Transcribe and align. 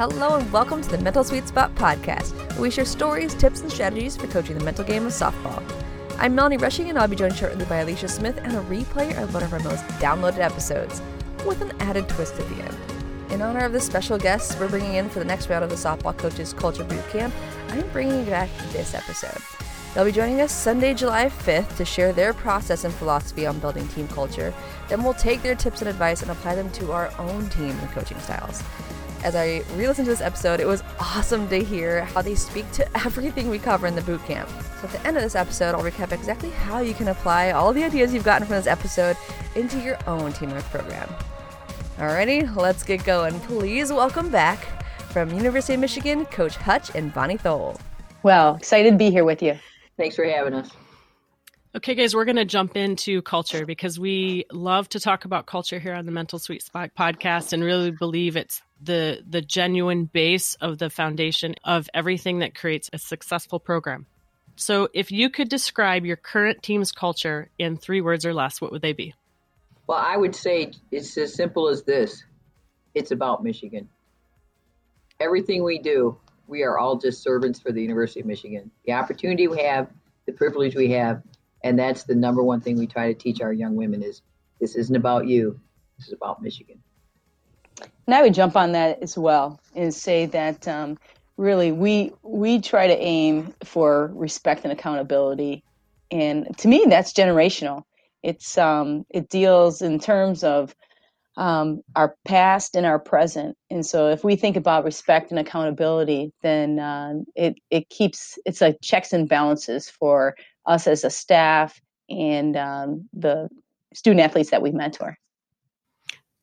Hello 0.00 0.36
and 0.36 0.50
welcome 0.50 0.80
to 0.80 0.88
the 0.88 0.96
Mental 0.96 1.22
Sweet 1.22 1.46
Spot 1.46 1.74
podcast, 1.74 2.32
where 2.52 2.62
we 2.62 2.70
share 2.70 2.86
stories, 2.86 3.34
tips, 3.34 3.60
and 3.60 3.70
strategies 3.70 4.16
for 4.16 4.28
coaching 4.28 4.56
the 4.56 4.64
mental 4.64 4.82
game 4.82 5.04
of 5.04 5.12
softball. 5.12 5.62
I'm 6.18 6.34
Melanie 6.34 6.56
Rushing, 6.56 6.88
and 6.88 6.98
I'll 6.98 7.06
be 7.06 7.16
joined 7.16 7.36
shortly 7.36 7.66
by 7.66 7.80
Alicia 7.80 8.08
Smith 8.08 8.38
and 8.38 8.56
a 8.56 8.62
replay 8.62 9.22
of 9.22 9.34
one 9.34 9.42
of 9.42 9.52
our 9.52 9.60
most 9.60 9.84
downloaded 10.00 10.38
episodes, 10.38 11.02
with 11.44 11.60
an 11.60 11.74
added 11.80 12.08
twist 12.08 12.32
at 12.36 12.48
the 12.48 12.62
end. 12.62 12.78
In 13.30 13.42
honor 13.42 13.66
of 13.66 13.72
the 13.72 13.80
special 13.80 14.16
guests 14.16 14.58
we're 14.58 14.70
bringing 14.70 14.94
in 14.94 15.10
for 15.10 15.18
the 15.18 15.24
next 15.26 15.50
round 15.50 15.64
of 15.64 15.68
the 15.68 15.76
Softball 15.76 16.16
Coaches 16.16 16.54
Culture 16.54 16.84
Boot 16.84 17.06
Camp, 17.10 17.34
I'm 17.68 17.86
bringing 17.90 18.20
you 18.20 18.24
back 18.24 18.48
this 18.72 18.94
episode. 18.94 19.36
They'll 19.92 20.06
be 20.06 20.12
joining 20.12 20.40
us 20.40 20.50
Sunday, 20.50 20.94
July 20.94 21.26
5th 21.26 21.76
to 21.76 21.84
share 21.84 22.14
their 22.14 22.32
process 22.32 22.84
and 22.84 22.94
philosophy 22.94 23.46
on 23.46 23.58
building 23.58 23.86
team 23.88 24.08
culture. 24.08 24.54
Then 24.88 25.02
we'll 25.02 25.12
take 25.12 25.42
their 25.42 25.56
tips 25.56 25.82
and 25.82 25.90
advice 25.90 26.22
and 26.22 26.30
apply 26.30 26.54
them 26.54 26.70
to 26.70 26.92
our 26.92 27.12
own 27.18 27.50
team 27.50 27.78
and 27.78 27.90
coaching 27.90 28.18
styles. 28.20 28.62
As 29.22 29.36
I 29.36 29.62
re 29.74 29.86
listened 29.86 30.06
to 30.06 30.12
this 30.12 30.22
episode, 30.22 30.60
it 30.60 30.66
was 30.66 30.82
awesome 30.98 31.46
to 31.48 31.62
hear 31.62 32.06
how 32.06 32.22
they 32.22 32.34
speak 32.34 32.70
to 32.72 32.96
everything 33.04 33.50
we 33.50 33.58
cover 33.58 33.86
in 33.86 33.94
the 33.94 34.00
boot 34.02 34.24
camp. 34.24 34.48
So 34.80 34.86
at 34.86 34.92
the 34.92 35.06
end 35.06 35.16
of 35.18 35.22
this 35.22 35.34
episode, 35.34 35.74
I'll 35.74 35.82
recap 35.82 36.12
exactly 36.12 36.48
how 36.48 36.80
you 36.80 36.94
can 36.94 37.08
apply 37.08 37.50
all 37.50 37.74
the 37.74 37.84
ideas 37.84 38.14
you've 38.14 38.24
gotten 38.24 38.46
from 38.46 38.56
this 38.56 38.66
episode 38.66 39.18
into 39.54 39.78
your 39.80 39.98
own 40.06 40.32
teamwork 40.32 40.64
program. 40.64 41.08
Alrighty, 41.98 42.56
let's 42.56 42.82
get 42.82 43.04
going. 43.04 43.38
Please 43.40 43.92
welcome 43.92 44.30
back 44.30 44.66
from 45.12 45.30
University 45.34 45.74
of 45.74 45.80
Michigan, 45.80 46.24
Coach 46.26 46.56
Hutch 46.56 46.90
and 46.94 47.12
Bonnie 47.12 47.36
Tholl. 47.36 47.78
Well, 48.22 48.56
excited 48.56 48.92
to 48.92 48.96
be 48.96 49.10
here 49.10 49.24
with 49.24 49.42
you. 49.42 49.58
Thanks 49.98 50.16
for 50.16 50.24
having 50.24 50.54
us. 50.54 50.70
Okay, 51.76 51.94
guys, 51.94 52.14
we're 52.14 52.24
going 52.24 52.36
to 52.36 52.46
jump 52.46 52.74
into 52.74 53.20
culture 53.22 53.66
because 53.66 54.00
we 54.00 54.46
love 54.50 54.88
to 54.88 54.98
talk 54.98 55.26
about 55.26 55.44
culture 55.44 55.78
here 55.78 55.94
on 55.94 56.06
the 56.06 56.10
Mental 56.10 56.38
Sweet 56.38 56.62
Spot 56.62 56.90
podcast 56.98 57.52
and 57.52 57.62
really 57.62 57.90
believe 57.90 58.34
it's 58.34 58.62
the 58.82 59.22
the 59.28 59.42
genuine 59.42 60.04
base 60.04 60.54
of 60.56 60.78
the 60.78 60.90
foundation 60.90 61.54
of 61.64 61.88
everything 61.94 62.40
that 62.40 62.54
creates 62.54 62.90
a 62.92 62.98
successful 62.98 63.58
program. 63.58 64.06
So, 64.56 64.88
if 64.92 65.10
you 65.10 65.30
could 65.30 65.48
describe 65.48 66.04
your 66.04 66.16
current 66.16 66.62
team's 66.62 66.92
culture 66.92 67.50
in 67.58 67.76
3 67.76 68.00
words 68.00 68.26
or 68.26 68.34
less, 68.34 68.60
what 68.60 68.72
would 68.72 68.82
they 68.82 68.92
be? 68.92 69.14
Well, 69.86 69.98
I 69.98 70.16
would 70.16 70.36
say 70.36 70.72
it's 70.90 71.16
as 71.16 71.34
simple 71.34 71.68
as 71.68 71.82
this. 71.82 72.24
It's 72.94 73.10
about 73.10 73.42
Michigan. 73.42 73.88
Everything 75.18 75.62
we 75.62 75.78
do 75.78 76.18
we 76.50 76.64
are 76.64 76.78
all 76.78 76.98
just 76.98 77.22
servants 77.22 77.60
for 77.60 77.72
the 77.72 77.80
University 77.80 78.20
of 78.20 78.26
Michigan. 78.26 78.70
The 78.84 78.92
opportunity 78.92 79.46
we 79.46 79.62
have, 79.62 79.88
the 80.26 80.32
privilege 80.32 80.74
we 80.74 80.90
have, 80.90 81.22
and 81.62 81.78
that's 81.78 82.02
the 82.02 82.14
number 82.14 82.42
one 82.42 82.60
thing 82.60 82.76
we 82.76 82.86
try 82.86 83.12
to 83.12 83.14
teach 83.14 83.40
our 83.40 83.52
young 83.52 83.76
women 83.76 84.02
is 84.02 84.20
this 84.60 84.74
isn't 84.74 84.96
about 84.96 85.26
you, 85.26 85.60
this 85.96 86.08
is 86.08 86.12
about 86.12 86.42
Michigan. 86.42 86.82
And 88.10 88.16
I 88.16 88.22
would 88.22 88.34
jump 88.34 88.56
on 88.56 88.72
that 88.72 89.00
as 89.04 89.16
well 89.16 89.60
and 89.76 89.94
say 89.94 90.26
that 90.26 90.66
um, 90.66 90.98
really 91.36 91.70
we 91.70 92.12
we 92.24 92.60
try 92.60 92.88
to 92.88 92.98
aim 92.98 93.54
for 93.62 94.10
respect 94.16 94.64
and 94.64 94.72
accountability, 94.72 95.62
and 96.10 96.48
to 96.58 96.66
me 96.66 96.86
that's 96.88 97.12
generational. 97.12 97.84
It's 98.24 98.58
um, 98.58 99.06
it 99.10 99.28
deals 99.28 99.80
in 99.80 100.00
terms 100.00 100.42
of 100.42 100.74
um, 101.36 101.82
our 101.94 102.16
past 102.24 102.74
and 102.74 102.84
our 102.84 102.98
present. 102.98 103.56
And 103.70 103.86
so, 103.86 104.08
if 104.08 104.24
we 104.24 104.34
think 104.34 104.56
about 104.56 104.82
respect 104.82 105.30
and 105.30 105.38
accountability, 105.38 106.32
then 106.42 106.80
uh, 106.80 107.12
it 107.36 107.58
it 107.70 107.90
keeps 107.90 108.40
it's 108.44 108.60
like 108.60 108.78
checks 108.82 109.12
and 109.12 109.28
balances 109.28 109.88
for 109.88 110.34
us 110.66 110.88
as 110.88 111.04
a 111.04 111.10
staff 111.10 111.80
and 112.08 112.56
um, 112.56 113.08
the 113.12 113.48
student 113.94 114.24
athletes 114.24 114.50
that 114.50 114.62
we 114.62 114.72
mentor. 114.72 115.16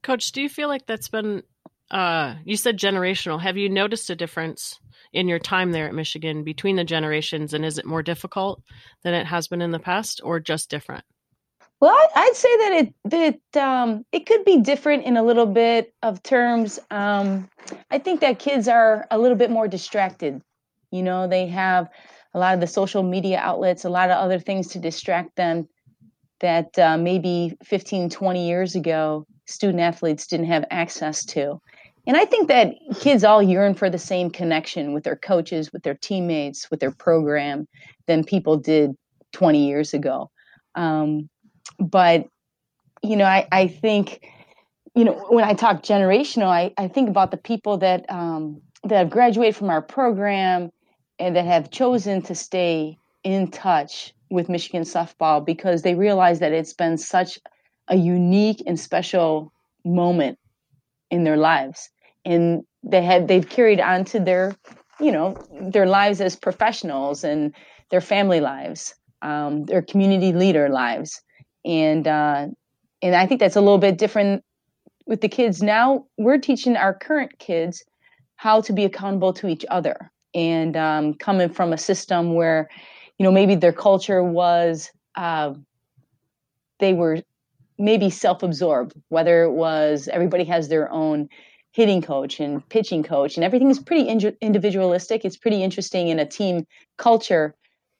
Coach, 0.08 0.32
do 0.32 0.42
you 0.42 0.48
feel 0.48 0.70
like 0.70 0.86
that's 0.86 1.10
been? 1.10 1.44
Uh, 1.90 2.36
you 2.44 2.58
said 2.58 2.78
generational. 2.78 3.42
Have 3.42 3.58
you 3.58 3.70
noticed 3.70 4.10
a 4.10 4.16
difference 4.16 4.80
in 5.14 5.28
your 5.28 5.40
time 5.40 5.72
there 5.72 5.88
at 5.88 5.94
Michigan 5.94 6.44
between 6.44 6.76
the 6.76 6.84
generations, 6.84 7.54
and 7.54 7.64
is 7.66 7.78
it 7.78 7.86
more 7.86 8.04
difficult 8.04 8.62
than 9.04 9.14
it 9.14 9.26
has 9.26 9.48
been 9.48 9.62
in 9.62 9.72
the 9.72 9.80
past, 9.80 10.20
or 10.24 10.40
just 10.40 10.70
different? 10.70 11.06
Well, 11.80 11.96
I'd 12.16 12.36
say 12.36 12.58
that 12.58 12.72
it 12.74 12.94
that 13.06 13.62
um, 13.64 14.06
it 14.12 14.26
could 14.26 14.44
be 14.44 14.62
different 14.62 15.06
in 15.06 15.16
a 15.16 15.24
little 15.24 15.46
bit 15.46 15.94
of 16.02 16.24
terms. 16.24 16.80
Um, 16.90 17.50
I 17.92 18.00
think 18.00 18.20
that 18.22 18.40
kids 18.40 18.68
are 18.68 19.06
a 19.12 19.18
little 19.18 19.38
bit 19.38 19.52
more 19.52 19.68
distracted. 19.68 20.42
You 20.92 21.04
know, 21.04 21.28
they 21.28 21.48
have 21.48 21.90
a 22.34 22.40
lot 22.40 22.56
of 22.56 22.60
the 22.60 22.68
social 22.68 23.04
media 23.04 23.40
outlets, 23.40 23.86
a 23.86 23.90
lot 23.90 24.10
of 24.10 24.18
other 24.18 24.40
things 24.40 24.68
to 24.70 24.80
distract 24.80 25.36
them 25.36 25.68
that 26.40 26.78
uh, 26.78 26.98
maybe 26.98 27.58
15, 27.64 28.10
20 28.10 28.48
years 28.48 28.76
ago, 28.76 29.26
student 29.46 29.80
athletes 29.80 30.28
didn't 30.28 30.46
have 30.48 30.66
access 30.70 31.26
to. 31.26 31.60
And 32.08 32.18
I 32.18 32.26
think 32.26 32.48
that 32.48 32.74
kids 33.00 33.24
all 33.24 33.44
yearn 33.44 33.76
for 33.76 33.90
the 33.90 34.00
same 34.00 34.32
connection 34.32 34.94
with 34.94 35.04
their 35.04 35.18
coaches, 35.18 35.72
with 35.72 35.84
their 35.84 35.94
teammates, 35.94 36.72
with 36.72 36.80
their 36.80 36.92
program 36.92 37.68
than 38.08 38.24
people 38.24 38.58
did 38.58 38.96
20 39.34 39.68
years 39.68 39.94
ago. 39.94 40.32
Um, 40.74 41.30
but 41.80 42.28
you 43.04 43.16
know 43.16 43.26
I, 43.26 43.48
I 43.52 43.68
think 43.68 44.26
you 44.96 45.04
know 45.04 45.14
when 45.30 45.44
i 45.44 45.54
talk 45.54 45.84
generational 45.84 46.48
i, 46.48 46.74
I 46.78 46.88
think 46.88 47.10
about 47.10 47.32
the 47.32 47.38
people 47.38 47.78
that 47.80 48.06
um, 48.10 48.62
that 48.84 48.98
have 48.98 49.10
graduated 49.10 49.56
from 49.56 49.70
our 49.70 49.82
program 49.82 50.72
and 51.20 51.36
that 51.36 51.46
have 51.46 51.72
chosen 51.72 52.22
to 52.24 52.36
stay 52.36 52.98
in 53.24 53.50
touch 53.52 54.14
with 54.30 54.50
michigan 54.50 54.84
softball 54.84 55.46
because 55.46 55.82
they 55.82 55.96
realize 55.96 56.40
that 56.40 56.52
it's 56.52 56.74
been 56.74 56.98
such 56.98 57.40
a 57.88 57.96
unique 57.96 58.62
and 58.66 58.80
special 58.80 59.54
moment 59.86 60.38
in 61.10 61.24
their 61.24 61.38
lives 61.38 61.90
and 62.28 62.64
they 62.84 63.02
have 63.02 63.28
they've 63.28 63.50
carried 63.50 63.80
on 63.80 64.06
to 64.06 64.20
their 64.20 64.56
you 65.00 65.12
know 65.12 65.36
their 65.72 65.86
lives 65.86 66.22
as 66.22 66.36
professionals 66.36 67.24
and 67.24 67.56
their 67.90 68.02
family 68.02 68.40
lives 68.40 68.94
um, 69.22 69.66
their 69.66 69.82
community 69.82 70.32
leader 70.34 70.70
lives 70.70 71.22
and 71.66 72.08
uh, 72.08 72.48
and 73.02 73.16
I 73.16 73.28
think 73.28 73.40
that's 73.40 73.56
a 73.56 73.62
little 73.62 73.78
bit 73.78 73.98
different 73.98 74.44
with 75.06 75.22
the 75.22 75.30
kids 75.30 75.62
now. 75.62 76.06
We're 76.18 76.40
teaching 76.40 76.76
our 76.76 76.94
current 76.94 77.38
kids 77.40 77.84
how 78.36 78.62
to 78.62 78.74
be 78.74 78.86
accountable 78.86 79.34
to 79.34 79.48
each 79.48 79.66
other, 79.70 80.12
and 80.34 80.76
um, 80.78 81.14
coming 81.16 81.50
from 81.50 81.74
a 81.74 81.78
system 81.78 82.34
where, 82.34 82.70
you 83.20 83.24
know, 83.24 83.32
maybe 83.32 83.56
their 83.56 83.74
culture 83.74 84.24
was 84.24 84.90
uh, 85.16 85.54
they 86.80 86.94
were 86.94 87.22
maybe 87.78 88.10
self-absorbed, 88.10 88.94
whether 89.10 89.44
it 89.44 89.52
was 89.52 90.08
everybody 90.08 90.44
has 90.46 90.70
their 90.70 90.90
own 90.92 91.30
hitting 91.78 92.02
coach 92.02 92.40
and 92.40 92.68
pitching 92.70 93.04
coach, 93.04 93.38
and 93.38 93.44
everything 93.44 93.70
is 93.70 93.78
pretty 93.78 94.10
individualistic. 94.42 95.24
It's 95.24 95.38
pretty 95.38 95.62
interesting 95.62 96.08
in 96.08 96.18
a 96.18 96.26
team 96.26 96.66
culture 96.98 97.54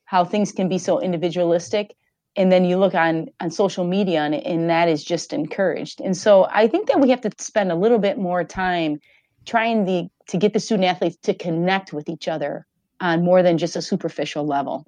how 0.04 0.24
things 0.24 0.50
can 0.50 0.68
be 0.68 0.78
so 0.78 0.98
individualistic 1.00 1.94
and 2.34 2.50
then 2.50 2.64
you 2.64 2.76
look 2.76 2.94
on 2.94 3.28
on 3.38 3.52
social 3.52 3.84
media 3.84 4.22
and, 4.22 4.34
and 4.34 4.68
that 4.68 4.88
is 4.88 5.04
just 5.04 5.32
encouraged. 5.32 6.00
And 6.00 6.16
so 6.16 6.48
i 6.50 6.66
think 6.66 6.88
that 6.88 6.98
we 6.98 7.10
have 7.10 7.20
to 7.20 7.30
spend 7.38 7.70
a 7.70 7.76
little 7.76 8.00
bit 8.00 8.18
more 8.18 8.42
time 8.42 8.98
trying 9.46 9.84
the, 9.84 10.08
to 10.30 10.36
get 10.38 10.52
the 10.54 10.60
student 10.60 10.88
athletes 10.88 11.16
to 11.22 11.32
connect 11.32 11.92
with 11.92 12.08
each 12.08 12.26
other 12.26 12.66
on 13.00 13.24
more 13.24 13.44
than 13.44 13.58
just 13.58 13.76
a 13.76 13.82
superficial 13.82 14.44
level. 14.44 14.86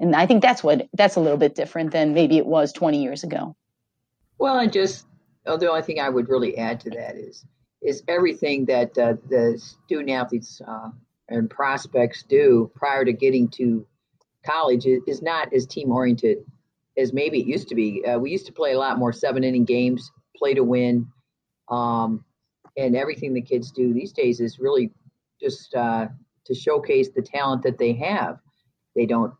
And 0.00 0.16
i 0.16 0.24
think 0.24 0.40
that's 0.40 0.64
what 0.64 0.88
that's 0.94 1.16
a 1.16 1.20
little 1.20 1.42
bit 1.44 1.54
different 1.54 1.90
than 1.90 2.14
maybe 2.14 2.38
it 2.38 2.46
was 2.46 2.72
20 2.72 3.02
years 3.02 3.24
ago. 3.24 3.54
Well 4.38 4.58
and 4.58 4.72
just 4.72 5.06
the 5.44 5.68
only 5.68 5.82
thing 5.82 6.00
i 6.00 6.08
would 6.08 6.28
really 6.30 6.56
add 6.56 6.80
to 6.80 6.90
that 6.90 7.16
is 7.16 7.44
is 7.82 8.02
everything 8.08 8.66
that 8.66 8.96
uh, 8.98 9.14
the 9.28 9.60
student 9.84 10.10
athletes 10.10 10.60
uh, 10.66 10.90
and 11.28 11.48
prospects 11.48 12.24
do 12.24 12.70
prior 12.74 13.04
to 13.04 13.12
getting 13.12 13.48
to 13.48 13.86
college 14.44 14.86
is, 14.86 15.22
not 15.22 15.52
as 15.52 15.66
team 15.66 15.90
oriented 15.90 16.38
as 16.96 17.12
maybe 17.12 17.40
it 17.40 17.46
used 17.46 17.68
to 17.68 17.74
be. 17.74 18.04
Uh, 18.04 18.18
we 18.18 18.30
used 18.30 18.46
to 18.46 18.52
play 18.52 18.72
a 18.72 18.78
lot 18.78 18.98
more 18.98 19.12
seven 19.12 19.44
inning 19.44 19.64
games, 19.64 20.10
play 20.36 20.54
to 20.54 20.64
win, 20.64 21.06
um, 21.68 22.24
and 22.76 22.96
everything 22.96 23.32
the 23.32 23.42
kids 23.42 23.70
do 23.70 23.92
these 23.92 24.12
days 24.12 24.40
is 24.40 24.58
really 24.58 24.90
just 25.40 25.74
uh, 25.74 26.06
to 26.46 26.54
showcase 26.54 27.10
the 27.14 27.22
talent 27.22 27.62
that 27.62 27.78
they 27.78 27.92
have. 27.94 28.38
They 28.96 29.06
don't 29.06 29.32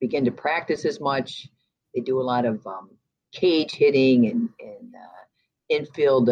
begin 0.00 0.24
to 0.26 0.30
practice 0.30 0.84
as 0.84 1.00
much. 1.00 1.48
They 1.94 2.00
do 2.00 2.20
a 2.20 2.22
lot 2.22 2.44
of 2.44 2.66
um, 2.66 2.90
cage 3.32 3.72
hitting 3.72 4.26
and, 4.26 4.48
and 4.60 4.94
uh, 4.94 5.22
infield. 5.68 6.28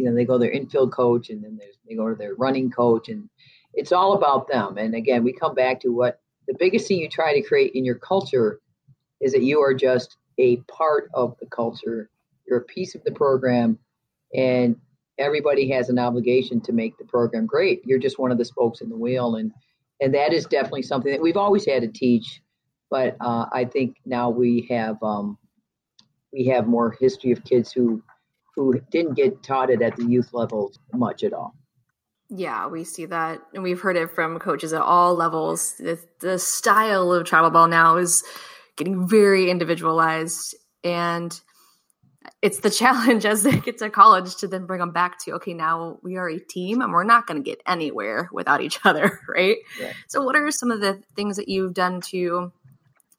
You 0.00 0.06
know, 0.06 0.14
they 0.14 0.24
go 0.24 0.38
their 0.38 0.50
infield 0.50 0.92
coach, 0.92 1.28
and 1.28 1.44
then 1.44 1.60
they 1.86 1.94
go 1.94 2.08
to 2.08 2.14
their 2.14 2.34
running 2.34 2.70
coach, 2.70 3.10
and 3.10 3.28
it's 3.74 3.92
all 3.92 4.14
about 4.14 4.48
them. 4.48 4.78
And 4.78 4.94
again, 4.94 5.22
we 5.22 5.32
come 5.34 5.54
back 5.54 5.78
to 5.80 5.90
what 5.90 6.20
the 6.48 6.56
biggest 6.58 6.88
thing 6.88 6.98
you 6.98 7.08
try 7.08 7.34
to 7.34 7.42
create 7.42 7.72
in 7.74 7.84
your 7.84 7.96
culture 7.96 8.60
is 9.20 9.32
that 9.32 9.42
you 9.42 9.60
are 9.60 9.74
just 9.74 10.16
a 10.38 10.56
part 10.68 11.10
of 11.12 11.36
the 11.38 11.46
culture. 11.46 12.08
You're 12.46 12.60
a 12.60 12.64
piece 12.64 12.94
of 12.94 13.04
the 13.04 13.12
program, 13.12 13.78
and 14.34 14.74
everybody 15.18 15.70
has 15.70 15.90
an 15.90 15.98
obligation 15.98 16.62
to 16.62 16.72
make 16.72 16.96
the 16.96 17.04
program 17.04 17.44
great. 17.44 17.82
You're 17.84 17.98
just 17.98 18.18
one 18.18 18.32
of 18.32 18.38
the 18.38 18.44
spokes 18.46 18.80
in 18.80 18.88
the 18.88 18.96
wheel, 18.96 19.36
and 19.36 19.52
and 20.00 20.14
that 20.14 20.32
is 20.32 20.46
definitely 20.46 20.82
something 20.82 21.12
that 21.12 21.20
we've 21.20 21.36
always 21.36 21.66
had 21.66 21.82
to 21.82 21.88
teach. 21.88 22.40
But 22.90 23.18
uh, 23.20 23.44
I 23.52 23.66
think 23.66 23.98
now 24.06 24.30
we 24.30 24.66
have 24.70 24.96
um, 25.02 25.36
we 26.32 26.46
have 26.46 26.66
more 26.66 26.96
history 26.98 27.32
of 27.32 27.44
kids 27.44 27.70
who 27.70 28.02
who 28.54 28.80
didn't 28.90 29.14
get 29.14 29.42
taught 29.42 29.70
it 29.70 29.82
at 29.82 29.96
the 29.96 30.04
youth 30.04 30.32
level 30.32 30.72
much 30.92 31.22
at 31.22 31.32
all. 31.32 31.54
Yeah, 32.32 32.68
we 32.68 32.84
see 32.84 33.06
that, 33.06 33.40
and 33.54 33.62
we've 33.64 33.80
heard 33.80 33.96
it 33.96 34.12
from 34.12 34.38
coaches 34.38 34.72
at 34.72 34.82
all 34.82 35.16
levels. 35.16 35.74
The, 35.78 35.98
the 36.20 36.38
style 36.38 37.12
of 37.12 37.26
travel 37.26 37.50
ball 37.50 37.66
now 37.66 37.96
is 37.96 38.22
getting 38.76 39.08
very 39.08 39.50
individualized, 39.50 40.54
and 40.84 41.38
it's 42.40 42.60
the 42.60 42.70
challenge 42.70 43.24
as 43.24 43.42
they 43.42 43.58
get 43.58 43.78
to 43.78 43.90
college 43.90 44.36
to 44.36 44.46
then 44.46 44.66
bring 44.66 44.78
them 44.78 44.92
back 44.92 45.18
to 45.24 45.32
okay, 45.32 45.54
now 45.54 45.98
we 46.04 46.16
are 46.16 46.28
a 46.28 46.38
team, 46.38 46.82
and 46.82 46.92
we're 46.92 47.02
not 47.02 47.26
going 47.26 47.42
to 47.42 47.48
get 47.48 47.60
anywhere 47.66 48.28
without 48.32 48.60
each 48.60 48.78
other, 48.84 49.18
right? 49.28 49.56
Yeah. 49.80 49.92
So, 50.06 50.22
what 50.22 50.36
are 50.36 50.50
some 50.52 50.70
of 50.70 50.80
the 50.80 51.02
things 51.16 51.36
that 51.36 51.48
you've 51.48 51.74
done 51.74 52.00
to 52.12 52.52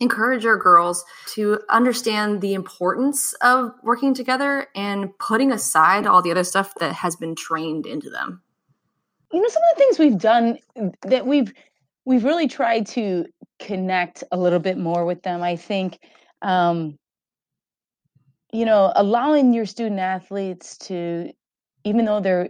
encourage 0.01 0.45
our 0.45 0.57
girls 0.57 1.06
to 1.27 1.59
understand 1.69 2.42
the 2.42 2.53
importance 2.53 3.33
of 3.42 3.71
working 3.83 4.13
together 4.13 4.68
and 4.75 5.18
putting 5.19 5.51
aside 5.53 6.06
all 6.06 6.21
the 6.21 6.31
other 6.31 6.44
stuff 6.44 6.74
that 6.80 6.94
has 6.94 7.15
been 7.15 7.36
trained 7.36 7.86
into 7.86 8.09
them? 8.09 8.42
you 9.31 9.42
know 9.42 9.48
some 9.48 9.63
of 9.63 9.77
the 9.77 9.83
things 9.83 10.00
we've 10.00 10.18
done 10.18 10.57
that 11.03 11.25
we've 11.25 11.53
we've 12.06 12.24
really 12.24 12.48
tried 12.48 12.86
to 12.86 13.25
connect 13.59 14.24
a 14.31 14.38
little 14.38 14.59
bit 14.59 14.77
more 14.77 15.06
with 15.06 15.21
them 15.24 15.42
i 15.42 15.56
think 15.56 16.00
um 16.42 16.98
you 18.51 18.65
know 18.65 18.92
allowing 18.95 19.53
your 19.53 19.65
student 19.65 20.00
athletes 20.00 20.77
to 20.77 21.31
even 21.83 22.06
though 22.06 22.19
there 22.19 22.50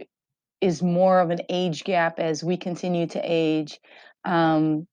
is 0.60 0.82
more 0.82 1.20
of 1.20 1.30
an 1.30 1.40
age 1.48 1.84
gap 1.84 2.18
as 2.18 2.42
we 2.42 2.56
continue 2.56 3.06
to 3.06 3.20
age 3.22 3.78
um 4.24 4.86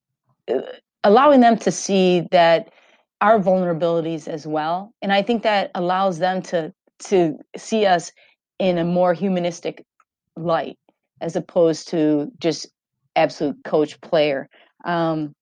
uh, 0.52 0.62
allowing 1.04 1.40
them 1.40 1.58
to 1.58 1.72
see 1.72 2.28
that 2.32 2.72
our 3.22 3.40
vulnerabilities 3.40 4.28
as 4.28 4.48
well 4.48 4.94
and 5.02 5.12
i 5.12 5.22
think 5.22 5.44
that 5.44 5.72
allows 5.76 6.20
them 6.20 6.42
to 6.42 6.74
to 7.00 7.38
see 7.58 7.86
us 7.86 8.12
in 8.60 8.78
a 8.78 8.84
more 8.84 9.14
humanistic 9.14 9.86
light 10.36 10.78
as 11.22 11.36
opposed 11.36 11.90
to 11.90 12.32
just 12.40 12.68
absolute 13.16 13.58
coach 13.64 14.00
player. 14.02 14.50
Um, 14.86 15.36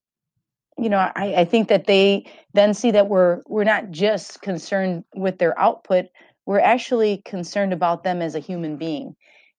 you 0.77 0.89
know, 0.89 0.98
I, 0.98 1.33
I 1.38 1.45
think 1.45 1.69
that 1.69 1.88
they 1.88 2.25
then 2.54 2.74
see 2.74 2.92
that 2.92 3.07
we're 3.07 3.42
we're 3.48 3.63
not 3.63 3.89
just 3.89 4.42
concerned 4.42 5.04
with 5.15 5.39
their 5.39 5.57
output; 5.59 6.06
we're 6.45 6.59
actually 6.59 7.24
concerned 7.25 7.74
about 7.74 8.04
them 8.04 8.21
as 8.21 8.36
a 8.36 8.39
human 8.39 8.77
being, 8.77 9.15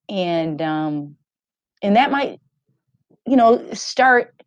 and 0.08 0.62
um, 0.62 1.16
and 1.82 1.96
that 1.96 2.12
might, 2.12 2.40
you 3.26 3.34
know, 3.34 3.68
start 3.72 4.37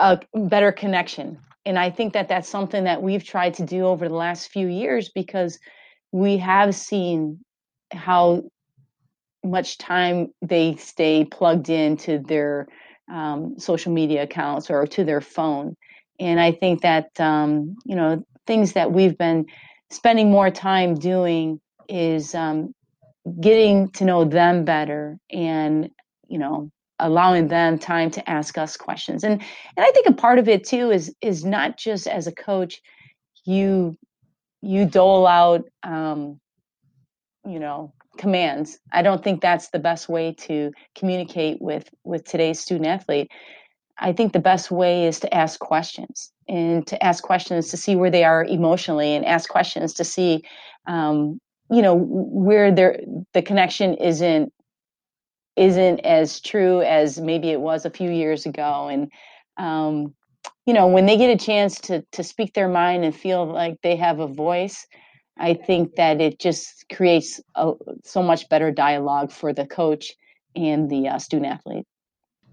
a 0.00 0.20
better 0.34 0.72
connection. 0.72 1.38
And 1.66 1.78
I 1.78 1.90
think 1.90 2.14
that 2.14 2.28
that's 2.28 2.48
something 2.48 2.84
that 2.84 3.02
we've 3.02 3.24
tried 3.24 3.54
to 3.54 3.64
do 3.64 3.86
over 3.86 4.08
the 4.08 4.14
last 4.14 4.50
few 4.50 4.66
years 4.66 5.10
because 5.10 5.58
we 6.10 6.38
have 6.38 6.74
seen 6.74 7.44
how 7.92 8.44
much 9.44 9.78
time 9.78 10.32
they 10.42 10.76
stay 10.76 11.24
plugged 11.24 11.68
into 11.68 12.18
their 12.18 12.66
um, 13.10 13.58
social 13.58 13.92
media 13.92 14.22
accounts 14.22 14.70
or 14.70 14.86
to 14.86 15.04
their 15.04 15.20
phone. 15.20 15.76
And 16.18 16.40
I 16.40 16.52
think 16.52 16.82
that, 16.82 17.18
um, 17.18 17.76
you 17.84 17.96
know, 17.96 18.24
things 18.46 18.72
that 18.72 18.92
we've 18.92 19.16
been 19.16 19.46
spending 19.90 20.30
more 20.30 20.50
time 20.50 20.94
doing 20.94 21.60
is 21.88 22.34
um, 22.34 22.74
getting 23.40 23.90
to 23.92 24.04
know 24.04 24.24
them 24.24 24.64
better 24.64 25.18
and, 25.30 25.90
you 26.28 26.38
know, 26.38 26.70
allowing 27.00 27.48
them 27.48 27.78
time 27.78 28.10
to 28.12 28.30
ask 28.30 28.56
us 28.58 28.76
questions. 28.76 29.24
And, 29.24 29.40
and 29.76 29.86
I 29.86 29.90
think 29.90 30.06
a 30.06 30.12
part 30.12 30.38
of 30.38 30.48
it 30.48 30.64
too 30.64 30.90
is, 30.90 31.14
is 31.20 31.44
not 31.44 31.76
just 31.76 32.06
as 32.06 32.26
a 32.26 32.32
coach, 32.32 32.80
you, 33.44 33.96
you 34.62 34.86
dole 34.86 35.26
out, 35.26 35.64
um, 35.82 36.40
you 37.46 37.58
know, 37.58 37.92
commands. 38.18 38.78
I 38.92 39.02
don't 39.02 39.24
think 39.24 39.40
that's 39.40 39.70
the 39.70 39.78
best 39.78 40.08
way 40.08 40.34
to 40.40 40.72
communicate 40.94 41.60
with 41.60 41.88
with 42.04 42.24
today's 42.24 42.60
student 42.60 42.86
athlete. 42.86 43.30
I 43.98 44.12
think 44.12 44.32
the 44.32 44.40
best 44.40 44.70
way 44.70 45.06
is 45.06 45.20
to 45.20 45.34
ask 45.34 45.58
questions 45.58 46.30
and 46.48 46.86
to 46.86 47.02
ask 47.02 47.22
questions 47.22 47.70
to 47.70 47.76
see 47.76 47.96
where 47.96 48.10
they 48.10 48.24
are 48.24 48.44
emotionally 48.44 49.14
and 49.14 49.24
ask 49.24 49.48
questions 49.48 49.94
to 49.94 50.04
see 50.04 50.42
um, 50.86 51.40
you 51.70 51.80
know 51.82 51.94
where 51.94 52.70
there 52.70 53.00
the 53.32 53.42
connection 53.42 53.94
isn't 53.94 54.52
isn't 55.56 56.00
as 56.00 56.40
true 56.40 56.80
as 56.82 57.20
maybe 57.20 57.50
it 57.50 57.60
was 57.60 57.84
a 57.84 57.90
few 57.90 58.10
years 58.10 58.46
ago 58.46 58.88
and 58.88 59.10
um, 59.56 60.14
you 60.66 60.72
know 60.72 60.86
when 60.86 61.06
they 61.06 61.16
get 61.16 61.30
a 61.30 61.44
chance 61.44 61.80
to 61.80 62.04
to 62.12 62.22
speak 62.22 62.54
their 62.54 62.68
mind 62.68 63.04
and 63.04 63.14
feel 63.14 63.44
like 63.44 63.76
they 63.82 63.96
have 63.96 64.20
a 64.20 64.26
voice 64.26 64.86
I 65.40 65.54
think 65.54 65.96
that 65.96 66.20
it 66.20 66.38
just 66.38 66.84
creates 66.92 67.40
a, 67.54 67.72
so 68.04 68.22
much 68.22 68.48
better 68.50 68.70
dialogue 68.70 69.32
for 69.32 69.54
the 69.54 69.66
coach 69.66 70.12
and 70.54 70.90
the 70.90 71.08
uh, 71.08 71.18
student 71.18 71.50
athlete. 71.50 71.86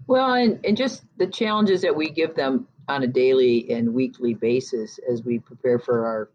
Well, 0.06 0.32
and, 0.32 0.58
and 0.64 0.76
just 0.76 1.04
the 1.18 1.26
challenges 1.26 1.82
that 1.82 1.94
we 1.94 2.08
give 2.08 2.34
them 2.34 2.66
on 2.88 3.02
a 3.02 3.06
daily 3.06 3.70
and 3.70 3.92
weekly 3.92 4.32
basis 4.32 4.98
as 5.10 5.22
we 5.22 5.38
prepare 5.38 5.78
for 5.78 6.06
our, 6.06 6.30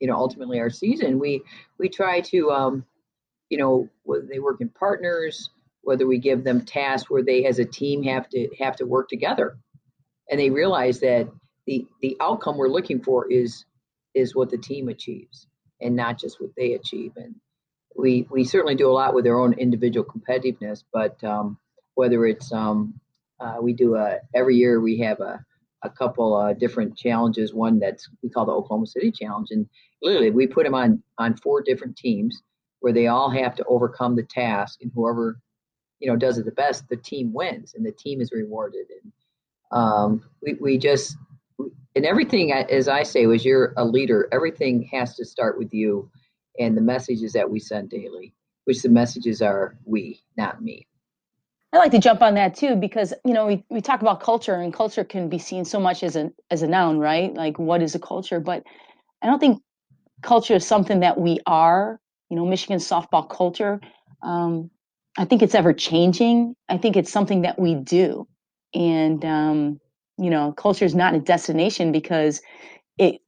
you 0.00 0.06
know, 0.06 0.16
ultimately 0.16 0.60
our 0.60 0.68
season. 0.68 1.18
We 1.18 1.42
we 1.78 1.88
try 1.88 2.20
to, 2.20 2.50
um, 2.50 2.84
you 3.48 3.56
know, 3.56 3.88
they 4.28 4.38
work 4.38 4.60
in 4.60 4.68
partners, 4.68 5.48
whether 5.82 6.06
we 6.06 6.18
give 6.18 6.44
them 6.44 6.64
tasks 6.64 7.10
where 7.10 7.22
they 7.22 7.44
as 7.46 7.58
a 7.58 7.64
team 7.64 8.02
have 8.02 8.28
to 8.30 8.48
have 8.58 8.76
to 8.76 8.86
work 8.86 9.08
together, 9.08 9.58
and 10.30 10.38
they 10.38 10.50
realize 10.50 11.00
that 11.00 11.28
the 11.66 11.86
the 12.00 12.16
outcome 12.20 12.56
we're 12.56 12.68
looking 12.68 13.02
for 13.02 13.30
is 13.30 13.64
is 14.14 14.34
what 14.34 14.50
the 14.50 14.58
team 14.58 14.88
achieves 14.88 15.46
and 15.80 15.96
not 15.96 16.18
just 16.18 16.40
what 16.40 16.50
they 16.56 16.74
achieve. 16.74 17.12
And 17.16 17.34
we 17.96 18.26
we 18.30 18.44
certainly 18.44 18.74
do 18.74 18.90
a 18.90 18.92
lot 18.92 19.14
with 19.14 19.24
their 19.24 19.38
own 19.38 19.54
individual 19.54 20.04
competitiveness, 20.06 20.84
but 20.92 21.22
um, 21.24 21.58
whether 21.94 22.24
it's 22.26 22.52
um, 22.52 23.00
uh, 23.40 23.56
we 23.60 23.72
do 23.72 23.96
a 23.96 24.18
every 24.34 24.56
year 24.56 24.80
we 24.80 24.98
have 24.98 25.20
a 25.20 25.44
a 25.82 25.90
couple 25.90 26.54
different 26.58 26.96
challenges. 26.96 27.54
One 27.54 27.78
that's 27.78 28.08
we 28.22 28.28
call 28.28 28.46
the 28.46 28.52
Oklahoma 28.52 28.86
City 28.86 29.10
Challenge, 29.10 29.48
and 29.50 29.66
literally 30.02 30.30
we 30.30 30.46
put 30.46 30.64
them 30.64 30.74
on 30.74 31.02
on 31.18 31.36
four 31.36 31.62
different 31.62 31.96
teams 31.96 32.42
where 32.80 32.92
they 32.92 33.08
all 33.08 33.30
have 33.30 33.54
to 33.56 33.64
overcome 33.64 34.16
the 34.16 34.22
task, 34.22 34.80
and 34.82 34.90
whoever 34.94 35.38
you 36.00 36.08
know 36.08 36.16
does 36.16 36.38
it 36.38 36.44
the 36.44 36.52
best, 36.52 36.88
the 36.88 36.96
team 36.96 37.32
wins, 37.32 37.74
and 37.74 37.84
the 37.84 37.92
team 37.92 38.20
is 38.20 38.32
rewarded. 38.32 38.86
And 39.02 39.12
um, 39.72 40.22
we 40.42 40.54
we 40.54 40.78
just 40.78 41.16
and 41.94 42.04
everything, 42.04 42.52
as 42.52 42.88
I 42.88 43.02
say, 43.02 43.26
was 43.26 43.44
you're 43.44 43.74
a 43.76 43.84
leader. 43.84 44.28
Everything 44.32 44.88
has 44.92 45.16
to 45.16 45.24
start 45.24 45.58
with 45.58 45.74
you 45.74 46.10
and 46.58 46.76
the 46.76 46.80
messages 46.80 47.32
that 47.32 47.50
we 47.50 47.58
send 47.58 47.90
daily, 47.90 48.34
which 48.64 48.82
the 48.82 48.88
messages 48.88 49.42
are 49.42 49.76
we, 49.84 50.20
not 50.36 50.62
me. 50.62 50.86
I 51.72 51.78
like 51.78 51.92
to 51.92 51.98
jump 51.98 52.20
on 52.20 52.34
that 52.34 52.56
too 52.56 52.74
because 52.74 53.14
you 53.24 53.32
know 53.32 53.46
we, 53.46 53.64
we 53.70 53.80
talk 53.80 54.00
about 54.00 54.20
culture 54.20 54.54
and 54.54 54.74
culture 54.74 55.04
can 55.04 55.28
be 55.28 55.38
seen 55.38 55.64
so 55.64 55.78
much 55.78 56.02
as 56.02 56.16
a 56.16 56.32
as 56.50 56.62
a 56.62 56.66
noun, 56.66 56.98
right? 56.98 57.32
Like 57.32 57.58
what 57.58 57.82
is 57.82 57.94
a 57.94 58.00
culture? 58.00 58.40
But 58.40 58.64
I 59.22 59.26
don't 59.26 59.38
think 59.38 59.62
culture 60.22 60.54
is 60.54 60.66
something 60.66 61.00
that 61.00 61.18
we 61.18 61.38
are. 61.46 62.00
You 62.28 62.36
know, 62.36 62.46
Michigan 62.46 62.78
softball 62.78 63.28
culture. 63.28 63.80
Um, 64.22 64.70
I 65.18 65.24
think 65.24 65.42
it's 65.42 65.54
ever 65.54 65.72
changing. 65.72 66.54
I 66.68 66.78
think 66.78 66.96
it's 66.96 67.10
something 67.12 67.42
that 67.42 67.58
we 67.58 67.74
do, 67.74 68.26
and 68.74 69.24
um, 69.24 69.80
you 70.20 70.30
know 70.30 70.52
culture 70.52 70.84
is 70.84 70.94
not 70.94 71.14
a 71.14 71.20
destination 71.20 71.92
because 71.92 72.42
it 72.98 73.20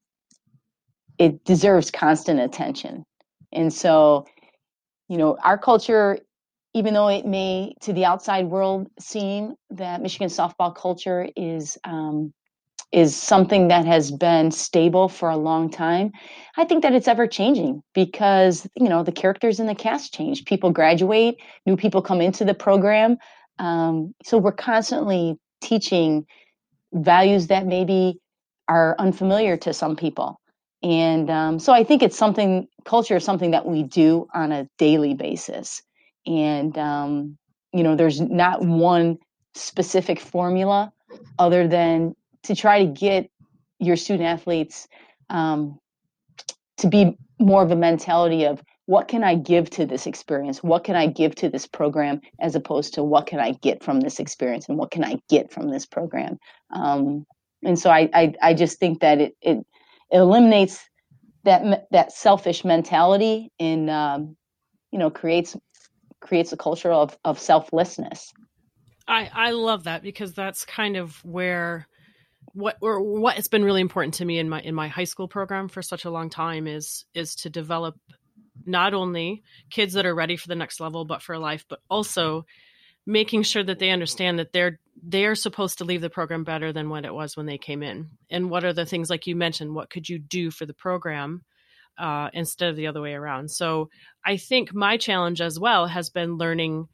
it 1.18 1.44
deserves 1.44 1.90
constant 1.90 2.38
attention 2.40 3.04
and 3.52 3.72
so 3.72 4.26
you 5.08 5.16
know 5.16 5.36
our 5.42 5.58
culture 5.58 6.18
even 6.74 6.94
though 6.94 7.08
it 7.08 7.26
may 7.26 7.74
to 7.80 7.92
the 7.92 8.04
outside 8.04 8.46
world 8.46 8.88
seem 9.00 9.54
that 9.70 10.02
michigan 10.02 10.28
softball 10.28 10.74
culture 10.74 11.28
is 11.36 11.78
um, 11.84 12.32
is 12.92 13.16
something 13.16 13.68
that 13.68 13.87
has 13.87 14.11
been 14.11 14.50
stable 14.50 15.08
for 15.08 15.30
a 15.30 15.37
long 15.37 15.70
time 15.70 16.12
i 16.56 16.64
think 16.64 16.82
that 16.82 16.94
it's 16.94 17.08
ever 17.08 17.26
changing 17.26 17.82
because 17.94 18.68
you 18.76 18.88
know 18.88 19.02
the 19.02 19.12
characters 19.12 19.58
in 19.58 19.66
the 19.66 19.75
cast 19.75 20.14
change 20.14 20.44
people 20.44 20.70
graduate 20.70 21.37
new 21.66 21.76
people 21.76 22.02
come 22.02 22.20
into 22.20 22.44
the 22.44 22.54
program 22.54 23.16
um, 23.58 24.14
so 24.25 24.38
we're 24.38 24.52
constantly 24.52 25.38
teaching 25.61 26.26
values 26.92 27.46
that 27.46 27.66
maybe 27.66 28.20
are 28.68 28.96
unfamiliar 28.99 29.56
to 29.58 29.72
some 29.72 29.96
people. 29.96 30.40
And 30.82 31.30
um, 31.30 31.58
so 31.58 31.72
I 31.72 31.84
think 31.84 32.02
it's 32.02 32.16
something, 32.16 32.66
culture 32.84 33.16
is 33.16 33.25
something 33.25 33.52
that 33.52 33.66
we 33.66 33.82
do 33.84 34.26
on 34.34 34.50
a 34.50 34.68
daily 34.78 35.14
basis. 35.14 35.82
And, 36.26 36.76
um, 36.76 37.38
you 37.72 37.82
know, 37.82 37.94
there's 37.94 38.20
not 38.20 38.62
one 38.62 39.18
specific 39.54 40.18
formula 40.18 40.92
other 41.38 41.68
than 41.68 42.14
to 42.44 42.54
try 42.54 42.84
to 42.84 42.90
get 42.90 43.30
your 43.78 43.96
student 43.96 44.28
athletes 44.28 44.88
um, 45.30 45.78
to 46.78 46.88
be 46.88 47.16
more 47.38 47.62
of 47.62 47.70
a 47.70 47.76
mentality 47.76 48.44
of 48.44 48.62
what 48.87 49.08
can 49.08 49.25
I 49.25 49.37
give 49.37 49.70
to 49.70 49.87
this 49.87 50.06
experience? 50.06 50.62
What 50.62 50.84
can 50.84 50.96
I 50.96 51.06
give 51.06 51.34
to 51.37 51.49
this 51.49 51.66
program 51.66 52.20
as 52.40 52.54
opposed 52.54 52.94
to 52.94 53.02
what 53.02 53.26
can 53.26 53.38
I 53.38 53.52
get 53.62 53.82
from 53.82 54.00
this 54.00 54.18
experience 54.18 54.68
and 54.68 54.76
what 54.76 54.90
can 54.90 55.04
I 55.04 55.18
get 55.28 55.52
from 55.52 55.70
this 55.70 55.87
program? 55.87 56.38
Um, 56.70 57.25
and 57.64 57.78
so 57.78 57.90
I, 57.90 58.11
I, 58.12 58.34
I 58.42 58.54
just 58.54 58.78
think 58.78 59.00
that 59.00 59.20
it, 59.20 59.37
it, 59.40 59.58
it 60.11 60.18
eliminates 60.18 60.80
that 61.44 61.87
that 61.90 62.12
selfish 62.12 62.64
mentality 62.64 63.50
and 63.58 63.90
um, 63.90 64.37
you 64.90 64.99
know 64.99 65.11
creates 65.11 65.56
creates 66.20 66.52
a 66.52 66.56
culture 66.56 66.92
of, 66.92 67.16
of 67.25 67.38
selflessness 67.38 68.32
I 69.08 69.30
I 69.32 69.50
love 69.50 69.84
that 69.84 70.02
because 70.02 70.34
that's 70.34 70.64
kind 70.64 70.96
of 70.96 71.25
where 71.25 71.88
what 72.54 72.76
or 72.80 73.00
what 73.00 73.37
has 73.37 73.49
been 73.49 73.64
really 73.64 73.80
important 73.80 74.14
to 74.14 74.25
me 74.25 74.38
in 74.38 74.49
my 74.49 74.61
in 74.61 74.75
my 74.75 74.88
high 74.88 75.04
school 75.04 75.28
program 75.28 75.68
for 75.68 75.82
such 75.82 76.04
a 76.04 76.11
long 76.11 76.30
time 76.30 76.66
is 76.66 77.04
is 77.14 77.35
to 77.35 77.50
develop 77.50 77.99
not 78.66 78.94
only 78.94 79.42
kids 79.71 79.94
that 79.94 80.06
are 80.06 80.14
ready 80.14 80.37
for 80.37 80.49
the 80.49 80.54
next 80.54 80.78
level 80.80 81.04
but 81.04 81.23
for 81.23 81.38
life 81.38 81.64
but 81.68 81.80
also 81.88 82.44
making 83.06 83.42
sure 83.42 83.64
that 83.64 83.78
they 83.78 83.90
understand 83.90 84.38
that 84.38 84.52
they're 84.52 84.78
they're 85.02 85.35
supposed 85.35 85.78
to 85.78 85.85
leave 85.85 86.00
the 86.00 86.11
program 86.11 86.44
better 86.44 86.73
than 86.73 86.88
what 86.88 87.04
it 87.04 87.14
was 87.14 87.37
when 87.37 87.47
they 87.47 87.59
came 87.59 87.82
in. 87.82 88.11
And 88.30 88.50
what 88.50 88.64
are 88.64 88.73
the 88.73 88.87
things 88.87 89.11
like 89.11 89.26
you 89.26 89.35
mentioned 89.35 89.75
what 89.75 89.90
could 89.90 90.09
you 90.09 90.18
do 90.18 90.50
for 90.50 90.66
the 90.66 90.75
program 90.75 91.42
uh, 91.99 92.30
instead 92.32 92.68
of 92.68 92.76
the 92.76 92.87
other 92.87 93.00
way 93.00 93.14
around? 93.14 93.50
So 93.50 93.88
i 94.25 94.37
think 94.37 94.75
my 94.75 94.97
challenge 94.97 95.40
as 95.40 95.59
well 95.59 95.87
has 95.87 96.11
been 96.11 96.37
learning 96.37 96.88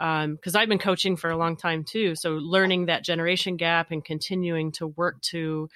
because 0.00 0.54
um, 0.54 0.60
I've 0.60 0.68
been 0.68 0.78
coaching 0.78 1.14
for 1.14 1.28
a 1.28 1.36
long 1.36 1.56
time 1.56 1.84
too. 1.84 2.14
So 2.14 2.30
learning 2.36 2.86
that 2.86 3.04
generation 3.04 3.58
gap 3.58 3.90
and 3.90 4.02
continuing 4.02 4.72
to 4.72 4.86
work 4.86 5.20
to 5.22 5.68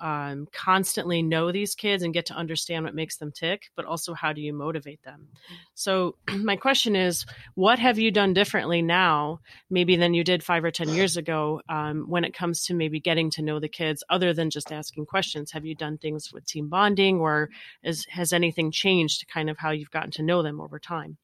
um, 0.00 0.48
constantly 0.52 1.22
know 1.22 1.50
these 1.50 1.74
kids 1.74 2.02
and 2.02 2.12
get 2.12 2.26
to 2.26 2.34
understand 2.34 2.84
what 2.84 2.94
makes 2.94 3.16
them 3.16 3.32
tick, 3.32 3.70
but 3.76 3.86
also 3.86 4.12
how 4.12 4.34
do 4.34 4.42
you 4.42 4.52
motivate 4.52 5.02
them? 5.02 5.28
So 5.74 6.16
my 6.28 6.56
question 6.56 6.94
is, 6.94 7.24
what 7.54 7.78
have 7.78 7.98
you 7.98 8.10
done 8.10 8.34
differently 8.34 8.82
now, 8.82 9.40
maybe 9.70 9.96
than 9.96 10.12
you 10.12 10.24
did 10.24 10.42
five 10.42 10.62
or 10.62 10.70
ten 10.70 10.90
years 10.90 11.16
ago, 11.16 11.62
um, 11.70 12.04
when 12.06 12.24
it 12.24 12.34
comes 12.34 12.62
to 12.64 12.74
maybe 12.74 13.00
getting 13.00 13.30
to 13.32 13.42
know 13.42 13.60
the 13.60 13.68
kids, 13.68 14.04
other 14.10 14.34
than 14.34 14.50
just 14.50 14.72
asking 14.72 15.06
questions? 15.06 15.52
Have 15.52 15.64
you 15.64 15.74
done 15.74 15.96
things 15.96 16.32
with 16.32 16.46
team 16.46 16.68
bonding, 16.68 17.18
or 17.18 17.48
is, 17.82 18.06
has 18.10 18.34
anything 18.34 18.70
changed 18.70 19.26
kind 19.32 19.48
of 19.48 19.56
how 19.58 19.70
you've 19.70 19.90
gotten 19.90 20.10
to 20.12 20.22
know 20.22 20.42
them 20.42 20.60
over 20.60 20.78
time? 20.78 21.16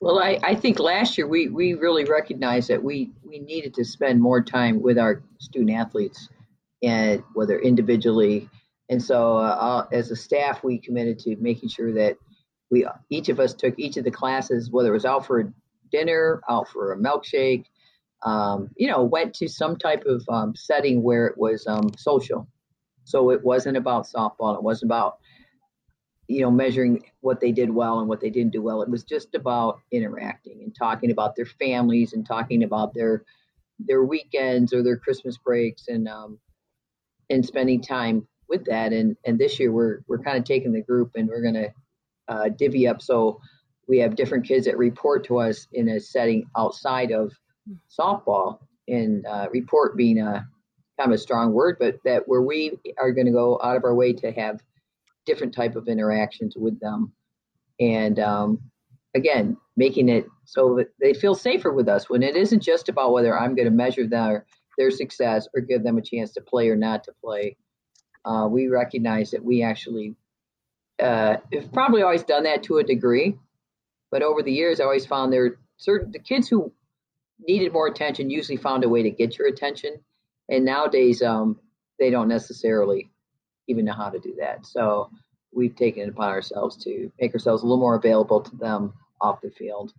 Well, 0.00 0.18
I, 0.18 0.38
I 0.42 0.54
think 0.54 0.78
last 0.78 1.18
year 1.18 1.28
we, 1.28 1.48
we 1.48 1.74
really 1.74 2.04
recognized 2.04 2.68
that 2.68 2.82
we, 2.82 3.12
we 3.22 3.38
needed 3.38 3.74
to 3.74 3.84
spend 3.84 4.20
more 4.20 4.42
time 4.42 4.80
with 4.80 4.98
our 4.98 5.22
student 5.38 5.76
athletes, 5.76 6.28
and 6.82 7.22
whether 7.34 7.58
individually. 7.58 8.48
And 8.88 9.02
so, 9.02 9.36
uh, 9.36 9.86
as 9.92 10.10
a 10.10 10.16
staff, 10.16 10.64
we 10.64 10.78
committed 10.78 11.18
to 11.20 11.36
making 11.36 11.68
sure 11.68 11.92
that 11.92 12.16
we 12.70 12.86
each 13.10 13.28
of 13.28 13.38
us 13.40 13.52
took 13.52 13.78
each 13.78 13.98
of 13.98 14.04
the 14.04 14.10
classes, 14.10 14.70
whether 14.70 14.88
it 14.88 14.92
was 14.92 15.04
out 15.04 15.26
for 15.26 15.52
dinner, 15.92 16.40
out 16.48 16.68
for 16.68 16.92
a 16.92 16.96
milkshake, 16.98 17.66
um, 18.24 18.70
you 18.76 18.88
know, 18.88 19.02
went 19.02 19.34
to 19.34 19.48
some 19.48 19.76
type 19.76 20.04
of 20.06 20.24
um, 20.28 20.54
setting 20.56 21.02
where 21.02 21.26
it 21.26 21.36
was 21.36 21.66
um, 21.66 21.90
social. 21.98 22.48
So 23.04 23.30
it 23.30 23.44
wasn't 23.44 23.76
about 23.76 24.06
softball. 24.06 24.56
It 24.56 24.62
wasn't 24.62 24.90
about 24.90 25.18
you 26.30 26.42
know 26.42 26.50
measuring 26.50 27.02
what 27.22 27.40
they 27.40 27.50
did 27.50 27.70
well 27.70 27.98
and 27.98 28.08
what 28.08 28.20
they 28.20 28.30
didn't 28.30 28.52
do 28.52 28.62
well. 28.62 28.82
It 28.82 28.88
was 28.88 29.02
just 29.02 29.34
about 29.34 29.80
interacting 29.90 30.60
and 30.62 30.74
talking 30.74 31.10
about 31.10 31.34
their 31.34 31.46
families 31.46 32.12
and 32.12 32.24
talking 32.24 32.62
about 32.62 32.94
their 32.94 33.24
their 33.80 34.04
weekends 34.04 34.72
or 34.72 34.82
their 34.82 34.96
christmas 34.96 35.38
breaks 35.38 35.88
and 35.88 36.06
um 36.06 36.38
and 37.30 37.44
spending 37.44 37.80
time 37.80 38.26
with 38.48 38.64
that. 38.66 38.92
And 38.92 39.16
and 39.24 39.38
this 39.38 39.58
year 39.58 39.72
we're 39.72 40.00
we're 40.08 40.22
kind 40.22 40.38
of 40.38 40.44
taking 40.44 40.72
the 40.72 40.82
group 40.82 41.12
and 41.14 41.28
we're 41.28 41.42
going 41.42 41.54
to 41.54 41.72
uh, 42.28 42.48
divvy 42.50 42.86
up. 42.86 43.02
So 43.02 43.40
we 43.88 43.98
have 43.98 44.14
different 44.14 44.46
kids 44.46 44.66
that 44.66 44.76
report 44.76 45.24
to 45.24 45.38
us 45.38 45.66
in 45.72 45.88
a 45.88 46.00
setting 46.00 46.44
outside 46.56 47.12
of 47.12 47.32
softball. 47.98 48.58
And 48.88 49.24
uh, 49.24 49.46
report 49.52 49.96
being 49.96 50.18
a 50.18 50.46
kind 50.98 51.12
of 51.12 51.12
a 51.12 51.18
strong 51.18 51.52
word 51.52 51.76
but 51.78 51.96
that 52.04 52.24
where 52.26 52.42
we 52.42 52.76
are 52.98 53.12
going 53.12 53.26
to 53.26 53.32
go 53.32 53.58
out 53.62 53.76
of 53.76 53.84
our 53.84 53.94
way 53.94 54.12
to 54.12 54.32
have 54.32 54.60
different 55.30 55.54
type 55.54 55.76
of 55.76 55.88
interactions 55.88 56.54
with 56.56 56.78
them. 56.80 57.12
And 57.78 58.18
um, 58.18 58.60
again 59.14 59.56
making 59.76 60.08
it 60.08 60.24
so 60.44 60.76
that 60.76 60.88
they 61.00 61.12
feel 61.12 61.34
safer 61.34 61.72
with 61.72 61.88
us 61.88 62.08
when 62.08 62.22
it 62.22 62.36
isn't 62.36 62.62
just 62.62 62.88
about 62.88 63.12
whether 63.12 63.36
i'm 63.36 63.56
going 63.56 63.66
to 63.66 63.74
measure 63.74 64.06
their 64.06 64.46
their 64.78 64.90
success 64.90 65.48
or 65.52 65.60
give 65.60 65.82
them 65.82 65.98
a 65.98 66.00
chance 66.00 66.30
to 66.32 66.40
play 66.40 66.68
or 66.68 66.76
not 66.76 67.02
to 67.02 67.12
play. 67.20 67.56
Uh, 68.24 68.46
we 68.48 68.68
recognize 68.68 69.32
that 69.32 69.44
we 69.44 69.64
actually 69.64 70.14
uh, 71.02 71.36
have 71.52 71.72
probably 71.72 72.02
always 72.02 72.22
done 72.22 72.44
that 72.44 72.62
to 72.62 72.78
a 72.78 72.84
degree 72.84 73.36
but 74.12 74.22
over 74.22 74.42
the 74.44 74.52
years 74.52 74.78
i 74.78 74.84
always 74.84 75.06
found 75.06 75.32
there 75.32 75.58
certain 75.76 76.12
the 76.12 76.18
kids 76.20 76.46
who 76.48 76.72
needed 77.46 77.72
more 77.72 77.86
attention 77.86 78.30
usually 78.30 78.56
found 78.56 78.84
a 78.84 78.88
way 78.88 79.02
to 79.02 79.10
get 79.10 79.38
your 79.38 79.48
attention. 79.48 79.94
And 80.48 80.64
nowadays 80.64 81.22
um, 81.22 81.58
they 81.98 82.10
don't 82.10 82.28
necessarily 82.28 83.10
even 83.70 83.84
know 83.84 83.92
how 83.92 84.10
to 84.10 84.18
do 84.18 84.34
that. 84.38 84.66
So 84.66 85.10
we've 85.52 85.74
taken 85.76 86.02
it 86.02 86.08
upon 86.10 86.28
ourselves 86.28 86.76
to 86.84 87.10
make 87.20 87.32
ourselves 87.32 87.62
a 87.62 87.66
little 87.66 87.80
more 87.80 87.96
available 87.96 88.40
to 88.40 88.56
them 88.56 88.92
off 89.20 89.40
the 89.40 89.50
field 89.50 89.92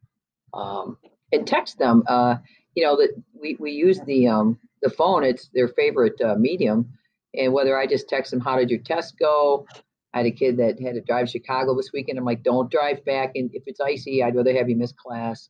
um, 0.54 0.98
and 1.32 1.48
text 1.48 1.78
them. 1.78 2.04
Uh, 2.08 2.36
you 2.75 2.84
know 2.84 2.96
that 2.96 3.10
we, 3.40 3.58
we 3.60 3.72
use 3.72 4.00
the 4.01 4.28
um, 4.28 4.58
the 4.82 4.90
phone; 4.90 5.24
it's 5.24 5.50
their 5.54 5.68
favorite 5.70 6.20
uh, 6.22 6.36
medium. 6.36 6.90
And 7.34 7.54
whether 7.54 7.78
I 7.78 7.88
just 7.88 8.10
text 8.10 8.32
them, 8.32 8.40
"How 8.40 8.58
did 8.58 8.70
your 8.70 8.80
test 8.80 9.18
go?" 9.20 9.66
I 10.13 10.20
had 10.20 10.25
a 10.25 10.32
kid 10.32 10.58
that 10.58 10.80
had 10.82 10.96
to 10.96 11.01
drive 11.01 11.30
Chicago 11.30 11.75
this 11.75 11.92
weekend. 11.94 12.18
I'm 12.18 12.25
like, 12.25 12.44
"Don't 12.44 12.72
drive 12.72 13.04
back, 13.06 13.32
and 13.36 13.50
if 13.54 13.63
it's 13.66 13.80
icy, 13.80 14.24
I'd 14.24 14.36
rather 14.36 14.56
have 14.56 14.70
you 14.70 14.75
miss 14.75 14.92
class." 14.92 15.50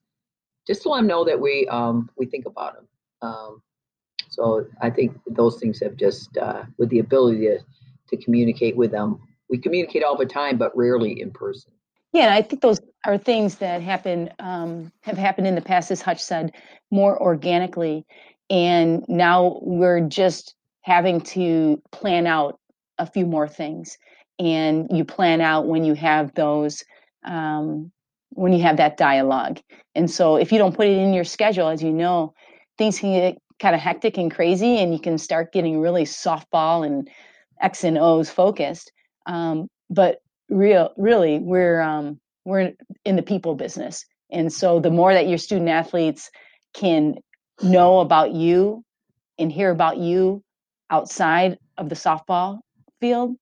Just 0.68 0.84
to 0.84 0.90
let 0.90 1.00
them 1.00 1.08
know 1.08 1.26
that 1.26 1.40
we 1.40 1.68
um, 1.68 2.10
we 2.18 2.26
think 2.26 2.46
about 2.46 2.76
them. 2.76 2.88
Um, 3.22 3.62
so 4.30 4.66
I 4.82 4.90
think 4.90 5.20
those 5.28 5.60
things 5.60 5.82
have 5.82 5.98
just, 5.98 6.38
uh, 6.38 6.64
with 6.78 6.90
the 6.90 7.00
ability 7.00 7.40
to 7.48 7.60
to 8.12 8.18
communicate 8.18 8.76
with 8.76 8.92
them. 8.92 9.20
We 9.50 9.58
communicate 9.58 10.04
all 10.04 10.18
the 10.18 10.26
time, 10.26 10.58
but 10.58 10.76
rarely 10.76 11.20
in 11.20 11.32
person. 11.32 11.72
Yeah, 12.14 12.34
I 12.34 12.42
think 12.42 12.62
those 12.62 12.80
are 13.06 13.18
things 13.18 13.56
that 13.56 13.82
happen 13.82 14.30
um, 14.40 14.92
have 15.02 15.18
happened 15.18 15.48
in 15.48 15.56
the 15.56 15.62
past, 15.62 15.92
as 15.92 16.02
Hutch 16.02 16.22
said, 16.22 16.54
more 16.92 17.22
organically, 17.22 18.06
and 18.50 19.06
now 19.08 19.60
we're 19.62 20.02
just 20.02 20.56
having 20.82 21.22
to 21.22 21.82
plan 21.92 22.28
out 22.28 22.60
a 22.98 23.06
few 23.06 23.26
more 23.26 23.48
things. 23.48 23.98
And 24.40 24.88
you 24.92 25.06
plan 25.06 25.40
out 25.40 25.68
when 25.68 25.86
you 25.86 25.94
have 25.94 26.34
those, 26.34 26.84
um, 27.24 27.92
when 28.32 28.52
you 28.52 28.62
have 28.64 28.78
that 28.78 28.98
dialogue. 28.98 29.60
And 29.96 30.10
so, 30.10 30.36
if 30.36 30.52
you 30.52 30.58
don't 30.58 30.76
put 30.76 30.88
it 30.88 30.98
in 30.98 31.14
your 31.14 31.24
schedule, 31.24 31.68
as 31.70 31.82
you 31.82 31.92
know, 31.92 32.34
things 32.78 33.00
can 33.00 33.14
get 33.14 33.38
kind 33.60 33.76
of 33.76 33.82
hectic 33.82 34.18
and 34.18 34.34
crazy, 34.34 34.80
and 34.80 34.94
you 34.94 35.00
can 35.00 35.18
start 35.18 35.54
getting 35.54 35.80
really 35.80 36.04
softball 36.04 36.86
and 36.86 37.10
X 37.62 37.84
and 37.84 37.98
O's 37.98 38.30
focused. 38.30 38.92
Um, 39.26 39.68
but 39.90 40.22
real, 40.50 40.94
really, 40.98 41.40
we're 41.40 41.82
um, 41.82 42.20
we're 42.46 42.74
in 43.06 43.16
the 43.16 43.22
people 43.22 43.56
business, 43.56 44.06
and 44.30 44.52
so 44.52 44.80
the 44.80 44.92
more 44.92 45.14
that 45.14 45.28
your 45.28 45.38
student 45.38 45.70
athletes 45.70 46.32
can 46.74 47.16
know 47.62 48.00
about 48.00 48.32
you 48.34 48.84
and 49.38 49.52
hear 49.52 49.72
about 49.72 49.98
you 49.98 50.44
outside 50.90 51.58
of 51.78 51.90
the 51.90 51.96
softball 51.96 52.60
field, 53.00 53.36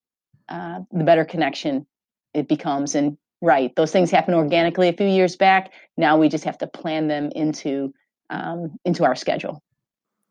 uh, 0.49 0.79
the 0.91 1.03
better 1.03 1.25
connection 1.25 1.85
it 2.33 2.47
becomes. 2.47 2.95
And 2.95 3.17
right, 3.41 3.75
those 3.75 3.91
things 3.91 4.11
happen 4.11 4.33
organically 4.33 4.87
a 4.87 4.93
few 4.93 5.07
years 5.07 5.35
back. 5.35 5.71
Now 5.97 6.17
we 6.17 6.29
just 6.29 6.43
have 6.43 6.57
to 6.59 6.67
plan 6.67 7.07
them 7.07 7.31
into 7.35 7.93
um, 8.29 8.77
into 8.85 9.03
our 9.03 9.15
schedule. 9.15 9.61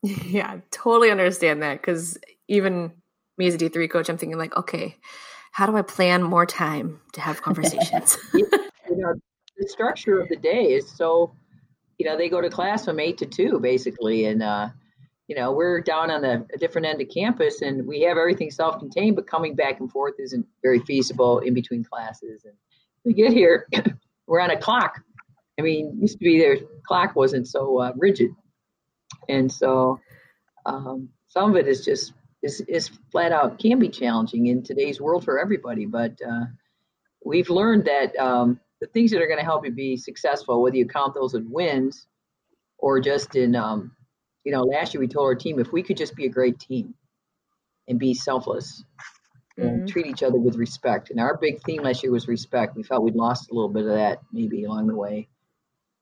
Yeah, 0.24 0.58
totally 0.70 1.10
understand 1.10 1.60
that 1.64 1.80
because 1.80 2.18
even 2.46 2.92
me 3.38 3.46
as 3.46 3.54
a 3.54 3.58
D3 3.58 3.90
coach, 3.90 4.08
I'm 4.08 4.18
thinking 4.18 4.38
like, 4.38 4.56
okay, 4.56 4.96
how 5.52 5.66
do 5.66 5.76
I 5.76 5.82
plan 5.82 6.22
more 6.22 6.46
time 6.46 7.00
to 7.12 7.20
have 7.20 7.42
conversations? 7.42 8.18
you 8.34 8.48
know, 8.90 9.14
the 9.56 9.68
structure 9.68 10.20
of 10.20 10.28
the 10.28 10.36
day 10.36 10.72
is 10.72 10.90
so, 10.90 11.34
you 11.98 12.06
know, 12.06 12.16
they 12.16 12.28
go 12.28 12.40
to 12.40 12.50
class 12.50 12.84
from 12.84 13.00
eight 13.00 13.18
to 13.18 13.26
two 13.26 13.58
basically. 13.60 14.26
And, 14.26 14.42
uh, 14.42 14.68
you 15.26 15.36
know, 15.36 15.52
we're 15.52 15.80
down 15.80 16.10
on 16.10 16.22
the 16.22 16.46
a 16.54 16.58
different 16.58 16.86
end 16.86 17.00
of 17.00 17.08
campus 17.08 17.60
and 17.60 17.86
we 17.86 18.02
have 18.02 18.16
everything 18.16 18.50
self-contained, 18.50 19.16
but 19.16 19.26
coming 19.26 19.54
back 19.54 19.80
and 19.80 19.90
forth 19.90 20.14
isn't 20.18 20.46
very 20.62 20.80
feasible 20.80 21.40
in 21.40 21.54
between 21.54 21.84
classes. 21.84 22.44
And 22.44 22.54
we 23.04 23.12
get 23.12 23.32
here, 23.32 23.66
we're 24.26 24.40
on 24.40 24.50
a 24.50 24.58
clock. 24.58 25.00
I 25.58 25.62
mean, 25.62 25.98
used 26.00 26.18
to 26.18 26.24
be 26.24 26.38
their 26.38 26.58
clock 26.86 27.16
wasn't 27.16 27.48
so 27.48 27.78
uh, 27.78 27.92
rigid. 27.96 28.30
And 29.28 29.50
so 29.50 30.00
um, 30.64 31.10
some 31.26 31.50
of 31.50 31.56
it 31.56 31.66
is 31.68 31.84
just 31.84 32.12
is, 32.42 32.60
is 32.62 32.90
flat 33.10 33.32
out 33.32 33.58
can 33.58 33.78
be 33.78 33.88
challenging 33.88 34.46
in 34.46 34.62
today's 34.62 35.00
world 35.00 35.24
for 35.24 35.38
everybody. 35.38 35.86
But 35.86 36.20
uh, 36.26 36.46
we've 37.24 37.50
learned 37.50 37.86
that 37.86 38.16
um, 38.16 38.60
the 38.80 38.86
things 38.86 39.10
that 39.10 39.20
are 39.20 39.26
going 39.26 39.38
to 39.38 39.44
help 39.44 39.64
you 39.64 39.72
be 39.72 39.96
successful, 39.96 40.62
whether 40.62 40.76
you 40.76 40.86
count 40.86 41.14
those 41.14 41.34
as 41.34 41.42
wins 41.44 42.06
or 42.78 43.00
just 43.00 43.34
in, 43.34 43.56
um, 43.56 43.92
you 44.44 44.52
know, 44.52 44.62
last 44.62 44.94
year 44.94 45.00
we 45.00 45.08
told 45.08 45.26
our 45.26 45.34
team 45.34 45.58
if 45.58 45.72
we 45.72 45.82
could 45.82 45.96
just 45.96 46.14
be 46.14 46.26
a 46.26 46.30
great 46.30 46.58
team 46.58 46.94
and 47.88 47.98
be 47.98 48.14
selfless 48.14 48.84
and 49.56 49.80
mm-hmm. 49.80 49.86
treat 49.86 50.06
each 50.06 50.22
other 50.22 50.38
with 50.38 50.56
respect. 50.56 51.10
And 51.10 51.18
our 51.18 51.36
big 51.36 51.60
theme 51.62 51.82
last 51.82 52.02
year 52.02 52.12
was 52.12 52.28
respect. 52.28 52.76
We 52.76 52.84
felt 52.84 53.02
we'd 53.02 53.16
lost 53.16 53.50
a 53.50 53.54
little 53.54 53.68
bit 53.68 53.86
of 53.86 53.94
that 53.94 54.20
maybe 54.32 54.64
along 54.64 54.86
the 54.86 54.94
way. 54.94 55.28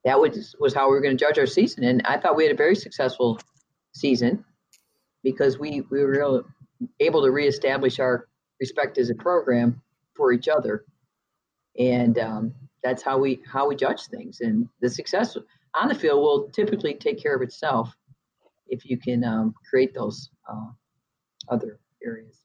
That 0.05 0.19
was 0.19 0.55
was 0.59 0.73
how 0.73 0.87
we 0.87 0.95
were 0.95 1.01
going 1.01 1.17
to 1.17 1.25
judge 1.25 1.37
our 1.37 1.47
season, 1.47 1.83
and 1.83 2.01
I 2.05 2.17
thought 2.17 2.37
we 2.37 2.43
had 2.43 2.53
a 2.53 2.57
very 2.57 2.75
successful 2.75 3.39
season 3.93 4.45
because 5.31 5.59
we, 5.59 5.81
we 5.91 6.05
were 6.05 6.45
able 7.01 7.21
to 7.21 7.31
reestablish 7.31 7.99
our 7.99 8.27
respect 8.61 8.97
as 8.97 9.09
a 9.09 9.15
program 9.15 9.81
for 10.15 10.31
each 10.31 10.47
other. 10.47 10.85
And 11.77 12.17
um, 12.17 12.53
that's 12.81 13.03
how 13.03 13.17
we 13.17 13.41
how 13.45 13.67
we 13.67 13.75
judge 13.75 14.03
things. 14.05 14.39
And 14.39 14.69
the 14.79 14.89
success 14.89 15.37
on 15.73 15.89
the 15.89 15.95
field 15.95 16.21
will 16.21 16.49
typically 16.51 16.93
take 16.93 17.21
care 17.21 17.35
of 17.35 17.41
itself. 17.41 17.93
if 18.69 18.85
you 18.85 18.97
can 18.97 19.23
um, 19.23 19.53
create 19.69 19.93
those 19.93 20.29
uh, 20.49 20.69
other 21.49 21.79
areas. 22.05 22.41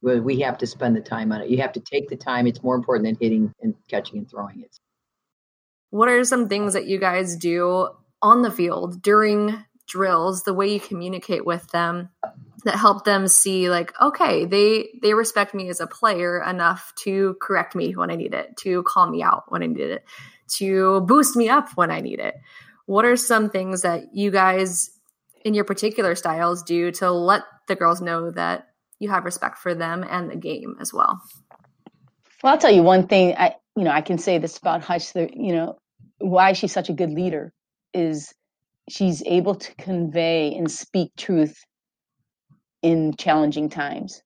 Well, 0.00 0.20
we 0.20 0.40
have 0.40 0.58
to 0.58 0.66
spend 0.66 0.96
the 0.96 1.00
time 1.00 1.32
on 1.32 1.40
it. 1.40 1.50
You 1.50 1.58
have 1.58 1.72
to 1.72 1.80
take 1.80 2.08
the 2.08 2.16
time. 2.16 2.46
It's 2.46 2.62
more 2.62 2.76
important 2.76 3.04
than 3.06 3.16
hitting 3.20 3.52
and 3.62 3.74
catching 3.88 4.18
and 4.18 4.30
throwing 4.30 4.60
it. 4.60 4.76
What 5.90 6.08
are 6.08 6.24
some 6.24 6.48
things 6.48 6.72
that 6.72 6.86
you 6.86 6.98
guys 6.98 7.36
do 7.36 7.88
on 8.20 8.42
the 8.42 8.50
field 8.50 9.02
during 9.02 9.64
drills, 9.86 10.44
the 10.44 10.54
way 10.54 10.72
you 10.72 10.80
communicate 10.80 11.44
with 11.44 11.66
them 11.68 12.08
that 12.64 12.76
help 12.76 13.04
them 13.04 13.26
see 13.28 13.68
like 13.68 13.92
okay, 14.00 14.44
they 14.44 14.88
they 15.02 15.14
respect 15.14 15.54
me 15.54 15.68
as 15.68 15.80
a 15.80 15.86
player 15.86 16.42
enough 16.42 16.92
to 17.04 17.36
correct 17.40 17.74
me 17.74 17.92
when 17.92 18.10
I 18.10 18.16
need 18.16 18.34
it, 18.34 18.56
to 18.58 18.82
call 18.84 19.10
me 19.10 19.22
out 19.22 19.44
when 19.48 19.62
I 19.62 19.66
need 19.66 19.80
it, 19.80 20.04
to 20.58 21.00
boost 21.02 21.36
me 21.36 21.48
up 21.48 21.70
when 21.74 21.90
I 21.90 22.00
need 22.00 22.20
it. 22.20 22.34
What 22.86 23.04
are 23.04 23.16
some 23.16 23.50
things 23.50 23.82
that 23.82 24.14
you 24.14 24.30
guys 24.30 24.90
in 25.44 25.54
your 25.54 25.64
particular 25.64 26.14
styles 26.14 26.62
do 26.62 26.90
to 26.92 27.10
let 27.10 27.42
the 27.68 27.74
girls 27.74 28.00
know 28.00 28.30
that 28.30 28.68
you 28.98 29.10
have 29.10 29.24
respect 29.24 29.58
for 29.58 29.74
them 29.74 30.04
and 30.08 30.30
the 30.30 30.36
game 30.36 30.76
as 30.80 30.92
well? 30.92 31.20
Well, 32.42 32.52
I'll 32.52 32.58
tell 32.58 32.72
you 32.72 32.82
one 32.82 33.06
thing. 33.06 33.34
I, 33.36 33.56
you 33.76 33.84
know, 33.84 33.90
I 33.90 34.00
can 34.00 34.18
say 34.18 34.38
this 34.38 34.58
about 34.58 34.82
Hutch. 34.82 35.12
That 35.12 35.36
you 35.36 35.52
know, 35.52 35.78
why 36.18 36.52
she's 36.52 36.72
such 36.72 36.88
a 36.88 36.92
good 36.92 37.10
leader 37.10 37.52
is 37.94 38.32
she's 38.88 39.22
able 39.26 39.54
to 39.54 39.74
convey 39.76 40.54
and 40.54 40.70
speak 40.70 41.12
truth 41.16 41.56
in 42.82 43.14
challenging 43.16 43.68
times, 43.68 44.22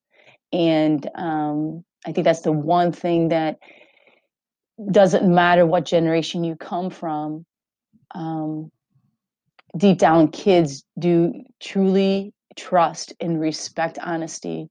and 0.52 1.08
um, 1.14 1.84
I 2.06 2.12
think 2.12 2.24
that's 2.24 2.40
the 2.40 2.52
one 2.52 2.92
thing 2.92 3.28
that 3.28 3.58
doesn't 4.90 5.32
matter 5.32 5.66
what 5.66 5.84
generation 5.84 6.44
you 6.44 6.56
come 6.56 6.90
from. 6.90 7.44
Um, 8.14 8.70
deep 9.76 9.98
down, 9.98 10.28
kids 10.28 10.84
do 10.98 11.32
truly 11.60 12.32
trust 12.56 13.12
and 13.20 13.40
respect 13.40 13.98
honesty 14.02 14.70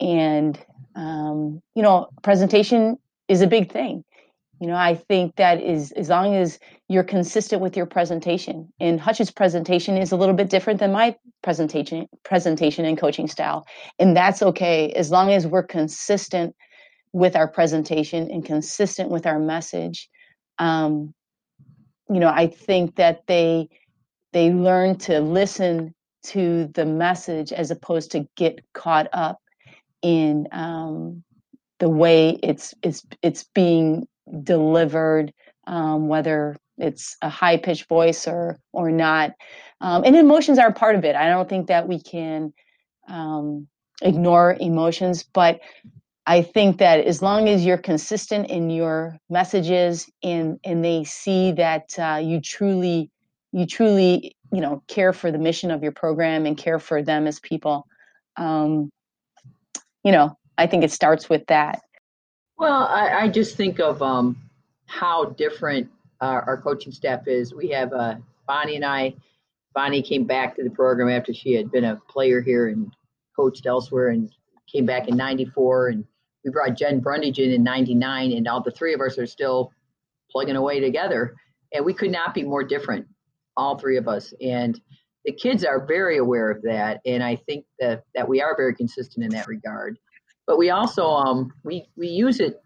and 0.00 0.58
um, 0.94 1.62
you 1.74 1.82
know 1.82 2.08
presentation 2.22 2.98
is 3.28 3.42
a 3.42 3.46
big 3.46 3.72
thing 3.72 4.04
you 4.60 4.66
know 4.66 4.76
i 4.76 4.94
think 4.94 5.36
that 5.36 5.62
is 5.62 5.92
as 5.92 6.08
long 6.08 6.34
as 6.34 6.58
you're 6.88 7.04
consistent 7.04 7.60
with 7.60 7.76
your 7.76 7.86
presentation 7.86 8.72
and 8.80 9.00
hutch's 9.00 9.30
presentation 9.30 9.96
is 9.96 10.12
a 10.12 10.16
little 10.16 10.34
bit 10.34 10.50
different 10.50 10.80
than 10.80 10.92
my 10.92 11.14
presentation 11.42 12.08
presentation 12.24 12.84
and 12.84 12.98
coaching 12.98 13.28
style 13.28 13.66
and 13.98 14.16
that's 14.16 14.42
okay 14.42 14.92
as 14.92 15.10
long 15.10 15.30
as 15.32 15.46
we're 15.46 15.62
consistent 15.62 16.54
with 17.12 17.36
our 17.36 17.48
presentation 17.48 18.30
and 18.30 18.44
consistent 18.44 19.10
with 19.10 19.26
our 19.26 19.38
message 19.38 20.08
um, 20.58 21.14
you 22.10 22.20
know 22.20 22.28
i 22.28 22.46
think 22.46 22.96
that 22.96 23.22
they 23.26 23.68
they 24.32 24.52
learn 24.52 24.96
to 24.96 25.20
listen 25.20 25.94
to 26.22 26.66
the 26.74 26.84
message 26.84 27.52
as 27.52 27.70
opposed 27.70 28.10
to 28.10 28.26
get 28.36 28.60
caught 28.74 29.08
up 29.12 29.38
in 30.02 30.48
um, 30.52 31.22
the 31.78 31.88
way 31.88 32.38
it's 32.42 32.74
it's 32.82 33.06
it's 33.22 33.44
being 33.54 34.06
delivered, 34.42 35.32
um, 35.66 36.08
whether 36.08 36.56
it's 36.78 37.16
a 37.22 37.28
high 37.28 37.56
pitched 37.56 37.88
voice 37.88 38.26
or 38.28 38.58
or 38.72 38.90
not. 38.90 39.32
Um, 39.80 40.04
and 40.04 40.16
emotions 40.16 40.58
are 40.58 40.72
part 40.72 40.96
of 40.96 41.04
it. 41.04 41.16
I 41.16 41.28
don't 41.28 41.48
think 41.48 41.68
that 41.68 41.88
we 41.88 42.00
can 42.00 42.52
um, 43.08 43.68
ignore 44.02 44.56
emotions, 44.60 45.22
but 45.22 45.60
I 46.26 46.42
think 46.42 46.78
that 46.78 47.04
as 47.04 47.22
long 47.22 47.48
as 47.48 47.64
you're 47.64 47.78
consistent 47.78 48.50
in 48.50 48.68
your 48.70 49.16
messages 49.30 50.10
and 50.22 50.58
and 50.64 50.84
they 50.84 51.04
see 51.04 51.52
that 51.52 51.98
uh, 51.98 52.20
you 52.22 52.40
truly 52.40 53.10
you 53.52 53.66
truly 53.66 54.36
you 54.52 54.60
know 54.60 54.82
care 54.88 55.12
for 55.12 55.30
the 55.30 55.38
mission 55.38 55.70
of 55.70 55.82
your 55.82 55.92
program 55.92 56.46
and 56.46 56.56
care 56.56 56.78
for 56.78 57.02
them 57.02 57.26
as 57.26 57.40
people 57.40 57.86
um, 58.36 58.90
you 60.04 60.12
know 60.12 60.36
i 60.58 60.66
think 60.66 60.84
it 60.84 60.92
starts 60.92 61.28
with 61.28 61.46
that 61.46 61.80
well 62.58 62.86
i, 62.86 63.22
I 63.22 63.28
just 63.28 63.56
think 63.56 63.80
of 63.80 64.02
um, 64.02 64.36
how 64.86 65.26
different 65.26 65.88
our, 66.20 66.42
our, 66.42 66.56
coaching 66.56 66.92
staff 66.92 67.26
is 67.26 67.54
we 67.54 67.68
have 67.70 67.92
uh, 67.92 68.16
bonnie 68.46 68.76
and 68.76 68.84
i 68.84 69.14
bonnie 69.74 70.02
came 70.02 70.24
back 70.24 70.56
to 70.56 70.64
the 70.64 70.70
program 70.70 71.08
after 71.08 71.34
she 71.34 71.52
had 71.54 71.70
been 71.70 71.84
a 71.84 72.00
player 72.08 72.40
here 72.40 72.68
and 72.68 72.92
coached 73.34 73.66
elsewhere 73.66 74.08
and 74.08 74.30
came 74.70 74.86
back 74.86 75.08
in 75.08 75.16
94 75.16 75.88
and 75.88 76.04
we 76.44 76.50
brought 76.50 76.76
jen 76.76 77.00
brundage 77.00 77.38
in 77.38 77.50
in 77.50 77.62
99 77.62 78.32
and 78.32 78.48
all 78.48 78.62
the 78.62 78.70
three 78.70 78.94
of 78.94 79.00
us 79.00 79.18
are 79.18 79.26
still 79.26 79.72
plugging 80.30 80.56
away 80.56 80.80
together 80.80 81.34
and 81.72 81.84
we 81.84 81.92
could 81.92 82.10
not 82.10 82.34
be 82.34 82.42
more 82.42 82.64
different 82.64 83.06
all 83.56 83.78
three 83.78 83.96
of 83.96 84.08
us. 84.08 84.32
And 84.40 84.80
the 85.24 85.32
kids 85.32 85.64
are 85.64 85.84
very 85.84 86.18
aware 86.18 86.50
of 86.50 86.62
that. 86.62 87.00
And 87.04 87.22
I 87.22 87.36
think 87.36 87.64
that, 87.80 88.04
that 88.14 88.28
we 88.28 88.40
are 88.40 88.56
very 88.56 88.74
consistent 88.74 89.24
in 89.24 89.30
that 89.32 89.48
regard. 89.48 89.98
But 90.46 90.58
we 90.58 90.70
also 90.70 91.06
um, 91.06 91.52
we, 91.64 91.88
we 91.96 92.08
use 92.08 92.40
it 92.40 92.60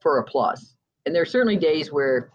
for 0.00 0.18
a 0.18 0.24
plus. 0.24 0.74
And 1.06 1.14
there 1.14 1.22
are 1.22 1.26
certainly 1.26 1.56
days 1.56 1.90
where 1.92 2.30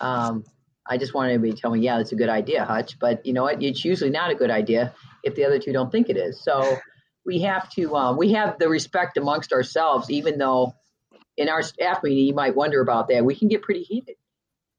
um, 0.00 0.44
I 0.86 0.98
just 0.98 1.14
want 1.14 1.30
everybody 1.30 1.52
to 1.52 1.60
tell 1.60 1.70
me, 1.70 1.80
yeah, 1.80 1.98
that's 1.98 2.12
a 2.12 2.16
good 2.16 2.28
idea, 2.28 2.64
Hutch. 2.64 2.98
But 2.98 3.24
you 3.26 3.32
know 3.32 3.44
what? 3.44 3.62
It's 3.62 3.84
usually 3.84 4.10
not 4.10 4.30
a 4.30 4.34
good 4.34 4.50
idea 4.50 4.94
if 5.24 5.34
the 5.34 5.44
other 5.44 5.58
two 5.58 5.72
don't 5.72 5.90
think 5.90 6.08
it 6.08 6.16
is. 6.16 6.42
So 6.42 6.78
we 7.24 7.40
have 7.42 7.70
to 7.72 7.94
um, 7.96 8.16
we 8.16 8.32
have 8.32 8.58
the 8.58 8.68
respect 8.68 9.16
amongst 9.16 9.52
ourselves, 9.52 10.10
even 10.10 10.38
though 10.38 10.74
in 11.36 11.48
our 11.48 11.62
staff 11.62 12.02
meeting 12.02 12.26
you 12.26 12.34
might 12.34 12.54
wonder 12.54 12.80
about 12.80 13.08
that. 13.08 13.24
We 13.24 13.34
can 13.34 13.48
get 13.48 13.62
pretty 13.62 13.82
heated 13.82 14.16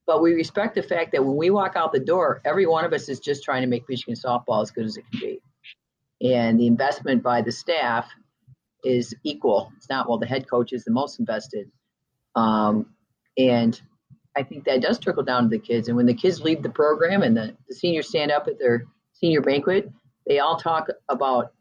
but 0.09 0.23
we 0.23 0.33
respect 0.33 0.73
the 0.73 0.81
fact 0.81 1.11
that 1.11 1.23
when 1.23 1.35
we 1.35 1.51
walk 1.51 1.73
out 1.75 1.91
the 1.91 1.99
door, 1.99 2.41
every 2.43 2.65
one 2.65 2.83
of 2.83 2.93
us 2.93 3.09
is 3.09 3.19
just 3.19 3.43
trying 3.43 3.61
to 3.61 3.67
make 3.67 3.87
Michigan 3.87 4.15
softball 4.15 4.63
as 4.63 4.71
good 4.71 4.85
as 4.85 4.97
it 4.97 5.05
can 5.11 5.19
be. 5.19 5.39
And 6.27 6.59
the 6.59 6.65
investment 6.65 7.21
by 7.21 7.43
the 7.43 7.51
staff 7.51 8.09
is 8.83 9.13
equal. 9.23 9.71
It's 9.77 9.89
not, 9.89 10.07
well, 10.07 10.17
the 10.17 10.25
head 10.25 10.49
coach 10.49 10.73
is 10.73 10.83
the 10.83 10.91
most 10.91 11.19
invested. 11.19 11.69
Um, 12.35 12.87
and 13.37 13.79
I 14.37 14.43
think 14.43 14.65
that 14.65 14.81
does 14.81 14.99
trickle 14.99 15.23
down 15.23 15.43
to 15.43 15.49
the 15.49 15.59
kids. 15.59 15.87
And 15.87 15.97
when 15.97 16.05
the 16.05 16.13
kids 16.13 16.41
leave 16.41 16.63
the 16.63 16.69
program 16.69 17.23
and 17.23 17.35
the, 17.35 17.55
the 17.67 17.75
seniors 17.75 18.07
stand 18.07 18.31
up 18.31 18.47
at 18.47 18.59
their 18.59 18.85
senior 19.13 19.41
banquet, 19.41 19.91
they 20.27 20.39
all 20.39 20.57
talk 20.57 20.87
about 21.09 21.51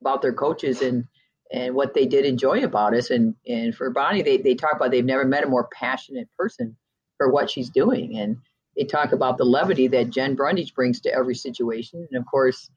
about 0.00 0.20
their 0.20 0.32
coaches 0.32 0.82
and 0.82 1.04
and 1.52 1.74
what 1.74 1.94
they 1.94 2.06
did 2.06 2.24
enjoy 2.24 2.62
about 2.64 2.94
us. 2.94 3.10
And 3.10 3.34
and 3.46 3.74
for 3.74 3.90
Bonnie, 3.90 4.22
they, 4.22 4.36
they 4.36 4.54
talk 4.54 4.74
about 4.74 4.90
they've 4.90 5.04
never 5.04 5.24
met 5.24 5.44
a 5.44 5.48
more 5.48 5.68
passionate 5.72 6.28
person 6.38 6.76
for 7.16 7.32
what 7.32 7.50
she's 7.50 7.70
doing. 7.70 8.18
And 8.18 8.36
they 8.76 8.84
talk 8.84 9.12
about 9.12 9.38
the 9.38 9.44
levity 9.44 9.88
that 9.88 10.10
Jen 10.10 10.34
Brundage 10.34 10.74
brings 10.74 11.00
to 11.02 11.14
every 11.14 11.34
situation. 11.34 12.06
And 12.10 12.20
of 12.20 12.26
course, 12.30 12.70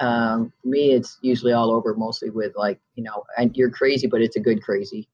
um, 0.00 0.52
for 0.62 0.68
me, 0.68 0.92
it's 0.92 1.18
usually 1.22 1.52
all 1.52 1.70
over 1.70 1.94
mostly 1.94 2.30
with 2.30 2.52
like, 2.56 2.80
you 2.94 3.04
know, 3.04 3.24
and 3.36 3.56
you're 3.56 3.70
crazy, 3.70 4.06
but 4.06 4.22
it's 4.22 4.36
a 4.36 4.40
good 4.40 4.62
crazy. 4.62 5.08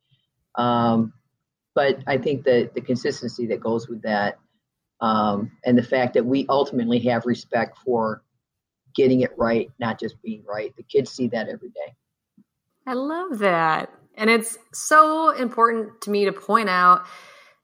Um, 0.54 1.12
but 1.74 2.02
I 2.06 2.18
think 2.18 2.44
that 2.44 2.74
the 2.74 2.80
consistency 2.80 3.46
that 3.46 3.60
goes 3.60 3.88
with 3.88 4.02
that 4.02 4.38
um, 5.00 5.52
and 5.64 5.78
the 5.78 5.82
fact 5.82 6.14
that 6.14 6.26
we 6.26 6.46
ultimately 6.48 6.98
have 7.00 7.26
respect 7.26 7.78
for 7.78 8.22
getting 8.94 9.20
it 9.20 9.30
right, 9.36 9.70
not 9.78 10.00
just 10.00 10.20
being 10.22 10.44
right. 10.44 10.74
The 10.76 10.82
kids 10.82 11.10
see 11.10 11.28
that 11.28 11.48
every 11.48 11.68
day. 11.68 11.94
I 12.86 12.94
love 12.94 13.38
that. 13.38 13.92
And 14.16 14.28
it's 14.28 14.58
so 14.72 15.30
important 15.30 16.00
to 16.02 16.10
me 16.10 16.24
to 16.24 16.32
point 16.32 16.68
out 16.68 17.06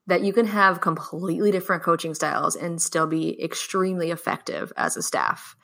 that 0.06 0.22
you 0.22 0.32
can 0.32 0.46
have 0.46 0.80
completely 0.80 1.50
different 1.50 1.82
coaching 1.82 2.14
styles 2.14 2.54
and 2.54 2.80
still 2.80 3.06
be 3.06 3.42
extremely 3.42 4.10
effective 4.10 4.72
as 4.76 4.96
a 4.96 5.02
staff. 5.02 5.56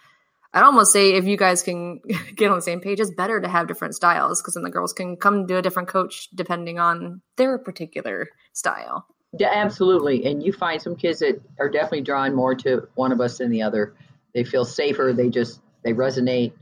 I'd 0.52 0.64
almost 0.64 0.92
say 0.92 1.14
if 1.14 1.26
you 1.26 1.36
guys 1.36 1.62
can 1.62 2.00
get 2.36 2.50
on 2.50 2.56
the 2.56 2.62
same 2.62 2.80
page, 2.80 3.00
it's 3.00 3.10
better 3.10 3.40
to 3.40 3.48
have 3.48 3.68
different 3.68 3.94
styles 3.94 4.40
because 4.40 4.54
then 4.54 4.62
the 4.62 4.70
girls 4.70 4.92
can 4.92 5.16
come 5.16 5.46
to 5.46 5.56
a 5.56 5.62
different 5.62 5.88
coach 5.88 6.28
depending 6.34 6.78
on 6.78 7.22
their 7.36 7.58
particular 7.58 8.28
style. 8.52 9.06
Yeah, 9.38 9.50
absolutely. 9.52 10.24
And 10.26 10.42
you 10.42 10.52
find 10.52 10.82
some 10.82 10.96
kids 10.96 11.20
that 11.20 11.40
are 11.60 11.68
definitely 11.68 12.00
drawn 12.00 12.34
more 12.34 12.54
to 12.56 12.88
one 12.96 13.12
of 13.12 13.20
us 13.20 13.38
than 13.38 13.50
the 13.50 13.62
other. 13.62 13.94
They 14.34 14.42
feel 14.42 14.64
safer. 14.64 15.12
They 15.14 15.28
just 15.28 15.60
they 15.84 15.92
resonate. 15.92 16.52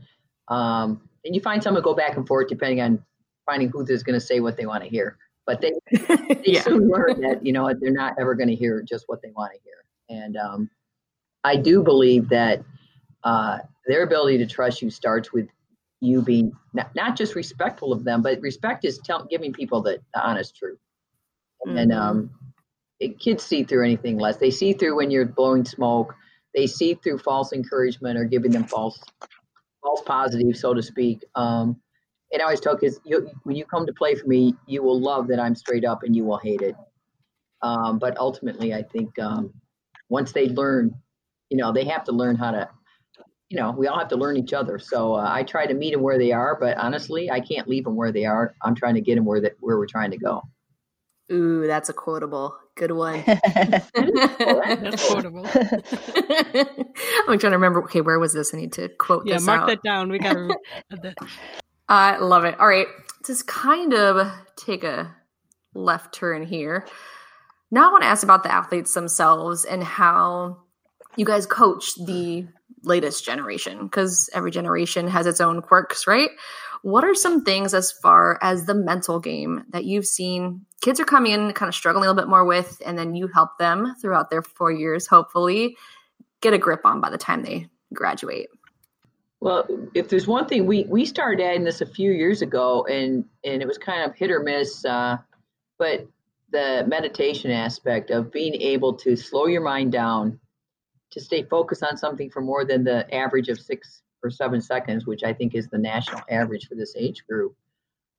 Um, 0.49 1.01
and 1.25 1.33
you 1.35 1.41
find 1.41 1.61
some 1.61 1.73
that 1.73 1.83
go 1.83 1.95
back 1.95 2.15
and 2.15 2.27
forth 2.27 2.47
depending 2.47 2.81
on 2.81 3.03
finding 3.45 3.69
who 3.69 3.83
is 3.85 4.03
going 4.03 4.19
to 4.19 4.25
say 4.25 4.39
what 4.39 4.55
they 4.55 4.65
want 4.65 4.83
to 4.83 4.89
hear 4.89 5.17
but 5.49 5.61
they, 5.61 5.73
they 5.91 6.43
yeah. 6.45 6.61
soon 6.61 6.87
learn 6.89 7.19
that 7.21 7.43
you 7.43 7.51
know 7.51 7.73
they're 7.79 7.91
not 7.91 8.13
ever 8.19 8.35
going 8.35 8.49
to 8.49 8.55
hear 8.55 8.83
just 8.83 9.05
what 9.07 9.19
they 9.23 9.31
want 9.35 9.51
to 9.51 9.59
hear 9.63 10.17
and 10.23 10.37
um, 10.37 10.69
i 11.43 11.55
do 11.55 11.81
believe 11.81 12.29
that 12.29 12.63
uh, 13.23 13.59
their 13.85 14.03
ability 14.03 14.37
to 14.37 14.45
trust 14.45 14.81
you 14.81 14.89
starts 14.89 15.31
with 15.33 15.47
you 16.01 16.21
being 16.21 16.51
not, 16.73 16.93
not 16.95 17.15
just 17.17 17.35
respectful 17.35 17.91
of 17.91 18.03
them 18.03 18.21
but 18.21 18.39
respect 18.41 18.85
is 18.85 18.99
tell, 18.99 19.25
giving 19.25 19.51
people 19.51 19.81
the, 19.81 19.99
the 20.13 20.25
honest 20.25 20.55
truth 20.55 20.79
mm-hmm. 21.65 21.77
and 21.77 21.91
um, 21.91 22.29
it, 22.99 23.19
kids 23.19 23.43
see 23.43 23.63
through 23.63 23.83
anything 23.83 24.17
less 24.17 24.37
they 24.37 24.51
see 24.51 24.73
through 24.73 24.95
when 24.95 25.11
you're 25.11 25.25
blowing 25.25 25.65
smoke 25.65 26.15
they 26.55 26.65
see 26.65 26.93
through 26.93 27.17
false 27.17 27.51
encouragement 27.51 28.17
or 28.17 28.23
giving 28.23 28.51
them 28.51 28.63
false 28.63 28.99
false 29.83 30.01
positive 30.05 30.55
so 30.55 30.73
to 30.73 30.81
speak 30.81 31.23
um, 31.35 31.79
and 32.31 32.41
I 32.41 32.45
always 32.45 32.59
tell 32.59 32.77
kids, 32.77 32.99
you, 33.05 33.29
when 33.43 33.55
you 33.55 33.65
come 33.65 33.85
to 33.85 33.93
play 33.93 34.15
for 34.15 34.27
me, 34.27 34.55
you 34.67 34.83
will 34.83 34.99
love 34.99 35.27
that 35.29 35.39
I'm 35.39 35.55
straight 35.55 35.85
up 35.85 36.03
and 36.03 36.15
you 36.15 36.23
will 36.23 36.37
hate 36.37 36.61
it. 36.61 36.75
Um, 37.61 37.97
but 37.99 38.17
ultimately, 38.17 38.73
I 38.73 38.83
think 38.83 39.17
um, 39.19 39.53
once 40.09 40.31
they 40.31 40.47
learn, 40.49 40.93
you 41.49 41.57
know, 41.57 41.71
they 41.71 41.85
have 41.85 42.03
to 42.05 42.11
learn 42.11 42.35
how 42.35 42.51
to 42.51 42.69
you 43.49 43.57
know, 43.57 43.71
we 43.71 43.87
all 43.87 43.97
have 43.97 44.09
to 44.09 44.15
learn 44.15 44.37
each 44.37 44.53
other. 44.53 44.77
So 44.79 45.15
uh, 45.15 45.27
I 45.29 45.43
try 45.43 45.65
to 45.65 45.73
meet 45.73 45.91
them 45.91 46.01
where 46.01 46.17
they 46.19 46.31
are, 46.31 46.55
but 46.59 46.77
honestly, 46.77 47.31
I 47.31 47.39
can't 47.39 47.67
leave 47.67 47.83
them 47.83 47.95
where 47.95 48.11
they 48.11 48.25
are. 48.25 48.53
I'm 48.61 48.75
trying 48.75 48.93
to 48.95 49.01
get 49.01 49.15
them 49.15 49.25
where 49.25 49.41
that 49.41 49.53
where 49.59 49.77
we're 49.77 49.87
trying 49.87 50.11
to 50.11 50.17
go. 50.17 50.43
Ooh, 51.31 51.67
that's 51.67 51.89
a 51.89 51.93
quotable. 51.93 52.55
Good 52.75 52.91
one. 52.91 53.23
That's 53.25 53.91
quotable. 55.07 55.45
I'm 57.27 57.37
trying 57.37 57.51
to 57.51 57.57
remember. 57.57 57.83
Okay, 57.83 58.01
where 58.01 58.17
was 58.19 58.33
this? 58.33 58.53
I 58.53 58.57
need 58.57 58.73
to 58.73 58.87
quote 58.89 59.27
Yeah, 59.27 59.35
this 59.35 59.45
mark 59.45 59.61
out. 59.61 59.67
that 59.67 59.83
down. 59.83 60.09
We 60.09 60.17
got 60.19 60.33
to. 60.33 60.55
I 61.89 62.17
love 62.17 62.45
it. 62.45 62.59
All 62.59 62.67
right, 62.67 62.87
just 63.25 63.47
kind 63.47 63.93
of 63.93 64.31
take 64.55 64.83
a 64.83 65.13
left 65.75 66.13
turn 66.13 66.45
here. 66.45 66.87
Now 67.69 67.89
I 67.89 67.91
want 67.91 68.03
to 68.03 68.07
ask 68.07 68.23
about 68.23 68.43
the 68.43 68.51
athletes 68.51 68.93
themselves 68.93 69.65
and 69.65 69.83
how 69.83 70.63
you 71.15 71.25
guys 71.25 71.45
coach 71.45 71.93
the 71.95 72.47
latest 72.83 73.25
generation 73.25 73.83
because 73.83 74.29
every 74.33 74.51
generation 74.51 75.07
has 75.07 75.25
its 75.25 75.41
own 75.41 75.61
quirks, 75.61 76.07
right? 76.07 76.29
What 76.81 77.03
are 77.03 77.15
some 77.15 77.43
things 77.43 77.73
as 77.73 77.91
far 77.91 78.39
as 78.41 78.65
the 78.65 78.73
mental 78.73 79.19
game 79.19 79.65
that 79.71 79.85
you've 79.85 80.05
seen 80.05 80.65
kids 80.81 80.99
are 80.99 81.05
coming 81.05 81.33
in 81.33 81.51
kind 81.53 81.67
of 81.67 81.75
struggling 81.75 82.05
a 82.05 82.07
little 82.07 82.21
bit 82.21 82.29
more 82.29 82.45
with, 82.45 82.81
and 82.85 82.97
then 82.97 83.15
you 83.15 83.27
help 83.27 83.57
them 83.57 83.95
throughout 84.01 84.29
their 84.29 84.41
four 84.41 84.71
years, 84.71 85.07
hopefully, 85.07 85.75
get 86.41 86.53
a 86.53 86.57
grip 86.57 86.81
on 86.85 87.01
by 87.01 87.09
the 87.09 87.17
time 87.17 87.43
they 87.43 87.67
graduate? 87.93 88.47
Well, 89.41 89.67
if 89.93 90.09
there's 90.09 90.27
one 90.27 90.47
thing 90.47 90.65
we 90.65 90.83
we 90.83 91.05
started 91.05 91.43
adding 91.43 91.63
this 91.63 91.81
a 91.81 91.85
few 91.85 92.11
years 92.11 92.41
ago, 92.41 92.85
and 92.85 93.25
and 93.43 93.61
it 93.61 93.67
was 93.67 93.77
kind 93.77 94.09
of 94.09 94.15
hit 94.15 94.31
or 94.31 94.41
miss, 94.41 94.83
uh, 94.83 95.17
but 95.77 96.07
the 96.51 96.83
meditation 96.87 97.51
aspect 97.51 98.09
of 98.11 98.31
being 98.31 98.55
able 98.55 98.95
to 98.95 99.15
slow 99.15 99.45
your 99.45 99.61
mind 99.61 99.91
down, 99.91 100.39
to 101.11 101.19
stay 101.19 101.43
focused 101.43 101.83
on 101.83 101.97
something 101.97 102.29
for 102.29 102.41
more 102.41 102.65
than 102.65 102.83
the 102.83 103.13
average 103.13 103.49
of 103.49 103.59
six 103.59 104.01
or 104.23 104.29
seven 104.29 104.61
seconds, 104.61 105.05
which 105.05 105.23
I 105.23 105.33
think 105.33 105.55
is 105.55 105.67
the 105.67 105.77
national 105.77 106.21
average 106.29 106.67
for 106.67 106.75
this 106.75 106.95
age 106.97 107.25
group. 107.27 107.55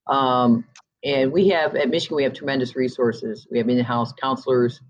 Um, 0.07 0.65
and 1.05 1.33
we 1.33 1.49
have 1.49 1.77
at 1.77 1.89
Michigan, 1.89 2.17
we 2.17 2.25
have 2.25 2.35
tremendous 2.35 2.77
resources. 2.77 3.47
We 3.51 3.59
have 3.59 3.69
in-house 3.69 4.13
counselors. 4.15 4.81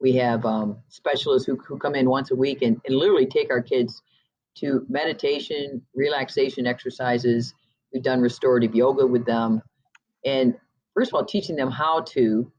We 0.00 0.12
have 0.14 0.44
um, 0.44 0.78
specialists 0.88 1.46
who, 1.46 1.56
who 1.56 1.78
come 1.78 1.94
in 1.94 2.08
once 2.08 2.30
a 2.30 2.36
week 2.36 2.62
and, 2.62 2.80
and 2.86 2.96
literally 2.96 3.26
take 3.26 3.50
our 3.50 3.62
kids 3.62 4.02
to 4.56 4.84
meditation, 4.88 5.82
relaxation 5.94 6.66
exercises. 6.66 7.54
We've 7.92 8.02
done 8.02 8.20
restorative 8.20 8.74
yoga 8.74 9.06
with 9.06 9.24
them. 9.24 9.62
And 10.24 10.56
first 10.94 11.10
of 11.10 11.14
all, 11.14 11.24
teaching 11.24 11.56
them 11.56 11.70
how 11.70 12.02
to 12.08 12.50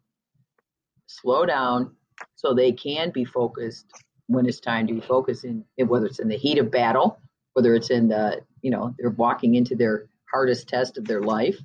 slow 1.07 1.45
down 1.45 1.95
so 2.35 2.53
they 2.53 2.71
can 2.71 3.11
be 3.11 3.25
focused 3.25 3.85
when 4.27 4.45
it's 4.45 4.59
time 4.59 4.88
to 4.88 4.93
be 4.93 5.01
focused 5.01 5.45
in 5.45 5.63
whether 5.77 6.05
it's 6.05 6.19
in 6.19 6.27
the 6.27 6.38
heat 6.38 6.57
of 6.57 6.71
battle, 6.71 7.19
whether 7.53 7.75
it's 7.75 7.89
in 7.89 8.07
the, 8.07 8.41
you 8.61 8.71
know, 8.71 8.93
they're 8.97 9.11
walking 9.11 9.55
into 9.55 9.75
their 9.75 10.07
hardest 10.31 10.67
test 10.67 10.97
of 10.97 11.05
their 11.05 11.21
life. 11.21 11.57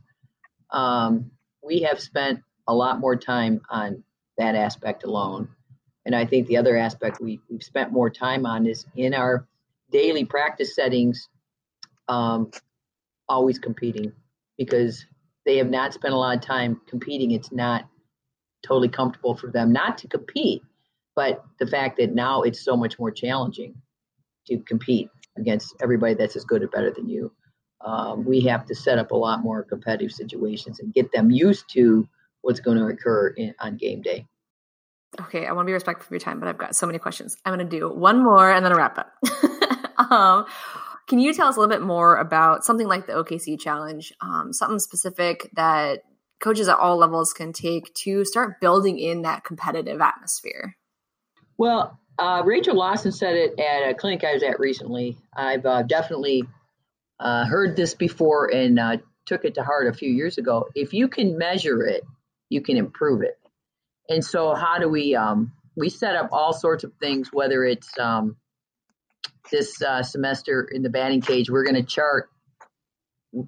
Um, 0.70 1.31
we 1.62 1.81
have 1.83 2.01
spent 2.01 2.40
a 2.68 2.75
lot 2.75 3.01
more 3.01 3.16
time 3.16 3.61
on 3.70 4.05
that 4.38 4.55
aspect 4.55 5.05
alone. 5.05 5.49
And 6.07 6.14
I 6.14 6.25
think 6.25 6.46
the 6.46 6.57
other 6.57 6.77
aspect 6.77 7.20
we, 7.20 7.40
we've 7.51 7.62
spent 7.62 7.92
more 7.92 8.11
time 8.11 8.46
on 8.46 8.66
is 8.66 8.87
in 8.96 9.14
our 9.14 9.46
daily 9.90 10.25
practice 10.25 10.75
settings, 10.75 11.29
um, 12.09 12.51
always 13.29 13.59
competing 13.59 14.12
because 14.57 15.05
they 15.44 15.57
have 15.57 15.70
not 15.70 15.94
spent 15.94 16.14
a 16.14 16.16
lot 16.16 16.37
of 16.37 16.42
time 16.42 16.81
competing. 16.87 17.33
It's 17.33 17.53
not 17.53 17.88
totally 18.62 18.88
comfortable 18.88 19.35
for 19.35 19.51
them 19.51 19.73
not 19.73 19.99
to 19.99 20.09
compete, 20.09 20.62
but 21.20 21.44
the 21.59 21.66
fact 21.66 21.98
that 21.98 22.14
now 22.14 22.40
it's 22.40 22.64
so 22.64 22.74
much 22.74 22.98
more 22.98 23.11
challenging 23.11 23.74
to 24.46 24.59
compete 24.61 25.11
against 25.37 25.76
everybody 25.83 26.14
that's 26.14 26.35
as 26.35 26.46
good 26.46 26.62
or 26.62 26.68
better 26.68 26.90
than 26.90 27.11
you. 27.11 27.30
Um, 27.85 28.24
we 28.24 28.40
have 28.42 28.64
to 28.66 28.74
set 28.74 28.96
up 28.96 29.11
a 29.11 29.16
lot 29.16 29.42
more 29.42 29.62
competitive 29.62 30.12
situations 30.12 30.80
and 30.80 30.94
get 30.94 31.12
them 31.12 31.30
used 31.30 31.68
to 31.74 32.09
what's 32.40 32.61
going 32.61 32.78
to 32.78 32.87
occur 32.87 33.28
in, 33.37 33.54
on 33.61 33.76
game 33.76 34.00
day. 34.00 34.26
Okay, 35.20 35.46
I 35.46 35.52
want 35.52 35.66
to 35.66 35.68
be 35.68 35.74
respectful 35.74 36.06
of 36.06 36.12
your 36.12 36.20
time, 36.20 36.40
but 36.40 36.48
I've 36.48 36.56
got 36.56 36.74
so 36.74 36.87
many 36.87 36.98
questions. 36.98 37.37
I'm 37.44 37.54
going 37.54 37.68
to 37.68 37.78
do 37.78 37.92
one 37.92 38.24
more 38.24 38.50
and 38.50 38.64
then 38.64 38.72
a 38.72 38.76
wrap 38.76 38.96
up. 38.96 39.12
um, 40.11 40.46
can 41.06 41.18
you 41.18 41.35
tell 41.35 41.48
us 41.48 41.56
a 41.56 41.61
little 41.61 41.74
bit 41.74 41.85
more 41.85 42.16
about 42.16 42.64
something 42.64 42.88
like 42.88 43.06
the 43.06 43.12
OKC 43.12 43.61
challenge, 43.61 44.14
um, 44.22 44.54
something 44.54 44.78
specific 44.78 45.50
that 45.52 46.00
coaches 46.40 46.66
at 46.66 46.78
all 46.78 46.96
levels 46.96 47.35
can 47.35 47.52
take 47.52 47.92
to 48.04 48.24
start 48.24 48.59
building 48.59 48.98
in 48.98 49.20
that 49.22 49.44
competitive 49.44 50.00
atmosphere? 50.00 50.76
Well, 51.61 52.01
uh, 52.18 52.40
Rachel 52.46 52.75
Lawson 52.75 53.12
said 53.12 53.37
it 53.37 53.61
at 53.61 53.90
a 53.90 53.94
clinic 53.94 54.25
I 54.25 54.33
was 54.33 54.42
at 54.42 54.59
recently. 54.59 55.18
I've 55.37 55.66
uh, 55.66 55.83
definitely 55.83 56.44
uh, 57.20 57.44
heard 57.44 57.77
this 57.77 57.92
before 57.92 58.46
and 58.46 58.79
uh, 58.79 58.96
took 59.27 59.44
it 59.44 59.57
to 59.57 59.62
heart 59.62 59.87
a 59.87 59.92
few 59.92 60.11
years 60.11 60.38
ago. 60.38 60.70
If 60.75 60.94
you 60.94 61.09
can 61.09 61.37
measure 61.37 61.85
it, 61.85 62.03
you 62.49 62.62
can 62.62 62.79
improve 62.79 63.20
it. 63.20 63.38
And 64.09 64.25
so, 64.25 64.55
how 64.55 64.79
do 64.79 64.88
we? 64.88 65.14
Um, 65.14 65.53
we 65.77 65.90
set 65.90 66.16
up 66.16 66.31
all 66.33 66.55
sorts 66.55 66.83
of 66.83 66.94
things, 66.94 67.29
whether 67.31 67.62
it's 67.62 67.90
um, 67.99 68.37
this 69.53 69.83
uh, 69.83 70.03
semester 70.03 70.66
in 70.73 70.81
the 70.81 70.88
batting 70.88 71.20
cage, 71.20 71.51
we're 71.51 71.64
going 71.64 71.77
to 71.77 71.83
chart. 71.83 72.31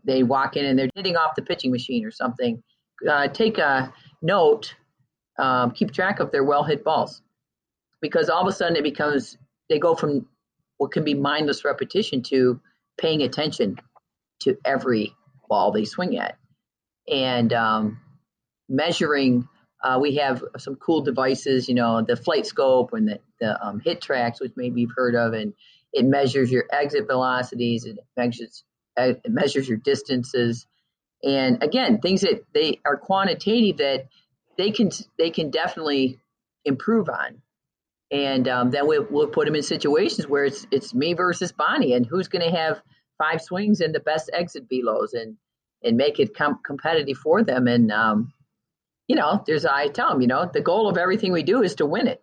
They 0.05 0.23
walk 0.23 0.59
in 0.59 0.67
and 0.67 0.79
they're 0.79 0.91
hitting 0.95 1.17
off 1.17 1.35
the 1.35 1.41
pitching 1.41 1.71
machine 1.73 2.05
or 2.05 2.11
something. 2.11 2.63
Uh, 3.09 3.29
take 3.29 3.57
a 3.57 3.91
note, 4.21 4.75
um, 5.39 5.71
keep 5.71 5.93
track 5.93 6.21
of 6.21 6.31
their 6.31 6.45
well 6.45 6.63
hit 6.63 6.85
balls, 6.85 7.23
because 8.03 8.29
all 8.29 8.43
of 8.43 8.49
a 8.49 8.53
sudden 8.53 8.77
it 8.77 8.83
becomes 8.83 9.39
they 9.71 9.79
go 9.79 9.95
from 9.95 10.27
what 10.77 10.93
can 10.93 11.05
be 11.05 11.15
mindless 11.15 11.65
repetition 11.65 12.23
to 12.23 12.61
paying 12.99 13.23
attention 13.23 13.79
to 14.41 14.59
every 14.65 15.15
ball 15.49 15.73
they 15.73 15.87
swing 15.87 16.19
at, 16.19 16.37
and 17.09 17.53
um, 17.55 18.01
measuring 18.69 19.49
uh, 19.83 19.99
we 20.01 20.17
have 20.17 20.45
some 20.59 20.77
cool 20.77 21.01
devices, 21.01 21.69
you 21.69 21.75
know, 21.75 22.03
the 22.03 22.15
FlightScope 22.15 22.93
and 22.93 23.09
the, 23.09 23.19
the 23.41 23.67
um, 23.67 23.81
HitTrax, 23.81 24.41
which 24.41 24.53
maybe 24.57 24.83
you've 24.83 24.93
heard 24.95 25.17
of, 25.17 25.33
and 25.33 25.55
it 25.93 26.05
measures 26.05 26.51
your 26.51 26.65
exit 26.71 27.07
velocities, 27.07 27.85
it 27.85 27.99
measures 28.17 28.65
it 28.97 29.21
measures 29.27 29.69
your 29.69 29.79
distances, 29.79 30.67
and 31.23 31.63
again, 31.63 32.01
things 32.01 32.23
that 32.23 32.45
they 32.53 32.81
are 32.85 32.97
quantitative 32.97 33.79
that 33.79 34.09
they 34.59 34.71
can 34.71 34.91
they 35.19 35.31
can 35.31 35.51
definitely 35.51 36.19
improve 36.65 37.09
on, 37.09 37.42
and 38.13 38.47
um, 38.47 38.71
then 38.71 38.87
we'll, 38.87 39.07
we'll 39.11 39.27
put 39.27 39.47
them 39.47 39.57
in 39.57 39.63
situations 39.63 40.29
where 40.29 40.45
it's 40.45 40.67
it's 40.71 40.95
me 40.95 41.15
versus 41.15 41.51
Bonnie, 41.51 41.95
and 41.95 42.07
who's 42.07 42.29
going 42.29 42.49
to 42.49 42.57
have 42.57 42.83
five 43.19 43.41
swings 43.41 43.81
and 43.81 43.95
the 43.95 44.01
best 44.01 44.31
exit 44.33 44.69
velos, 44.69 45.15
and 45.15 45.37
and 45.83 45.97
make 45.97 46.21
it 46.21 46.37
com- 46.37 46.61
competitive 46.65 47.17
for 47.17 47.43
them, 47.43 47.67
and 47.67 47.91
um, 47.91 48.33
you 49.09 49.17
know, 49.17 49.43
there's 49.47 49.65
I 49.65 49.89
tell 49.89 50.11
them, 50.11 50.21
you 50.21 50.29
know, 50.29 50.49
the 50.53 50.61
goal 50.61 50.89
of 50.89 50.99
everything 50.99 51.33
we 51.33 51.43
do 51.43 51.63
is 51.63 51.75
to 51.77 51.87
win 51.87 52.07
it. 52.07 52.23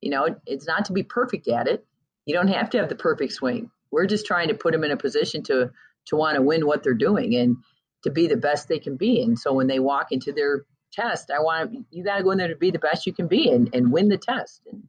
You 0.00 0.10
know, 0.10 0.36
it's 0.46 0.66
not 0.66 0.86
to 0.86 0.92
be 0.92 1.02
perfect 1.02 1.48
at 1.48 1.68
it. 1.68 1.86
You 2.24 2.34
don't 2.34 2.48
have 2.48 2.70
to 2.70 2.78
have 2.78 2.88
the 2.88 2.96
perfect 2.96 3.32
swing. 3.32 3.70
We're 3.90 4.06
just 4.06 4.26
trying 4.26 4.48
to 4.48 4.54
put 4.54 4.72
them 4.72 4.84
in 4.84 4.90
a 4.90 4.96
position 4.96 5.42
to 5.44 5.70
to 6.06 6.16
want 6.16 6.36
to 6.36 6.42
win 6.42 6.66
what 6.66 6.82
they're 6.82 6.94
doing 6.94 7.34
and 7.34 7.56
to 8.04 8.10
be 8.10 8.26
the 8.26 8.36
best 8.36 8.68
they 8.68 8.78
can 8.78 8.96
be. 8.96 9.22
And 9.22 9.38
so 9.38 9.52
when 9.52 9.66
they 9.66 9.80
walk 9.80 10.12
into 10.12 10.32
their 10.32 10.64
test, 10.92 11.30
I 11.30 11.40
want 11.40 11.86
you 11.90 12.04
got 12.04 12.18
to 12.18 12.22
go 12.22 12.30
in 12.30 12.38
there 12.38 12.48
to 12.48 12.56
be 12.56 12.70
the 12.70 12.78
best 12.78 13.06
you 13.06 13.12
can 13.12 13.28
be 13.28 13.50
and, 13.50 13.74
and 13.74 13.92
win 13.92 14.08
the 14.08 14.18
test. 14.18 14.62
And 14.70 14.84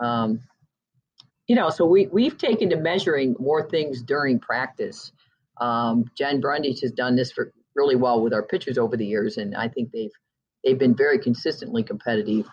um, 0.00 0.40
you 1.46 1.56
know, 1.56 1.70
so 1.70 1.84
we 1.84 2.06
we've 2.06 2.38
taken 2.38 2.70
to 2.70 2.76
measuring 2.76 3.36
more 3.38 3.68
things 3.68 4.02
during 4.02 4.40
practice. 4.40 5.12
Um, 5.60 6.06
Jen 6.16 6.40
Brundage 6.40 6.80
has 6.80 6.92
done 6.92 7.16
this 7.16 7.32
for 7.32 7.52
really 7.76 7.96
well 7.96 8.22
with 8.22 8.32
our 8.32 8.42
pitchers 8.42 8.78
over 8.78 8.96
the 8.96 9.06
years, 9.06 9.36
and 9.36 9.54
I 9.54 9.68
think 9.68 9.90
they've 9.92 10.12
they've 10.64 10.78
been 10.78 10.96
very 10.96 11.18
consistently 11.18 11.82
competitive. 11.82 12.46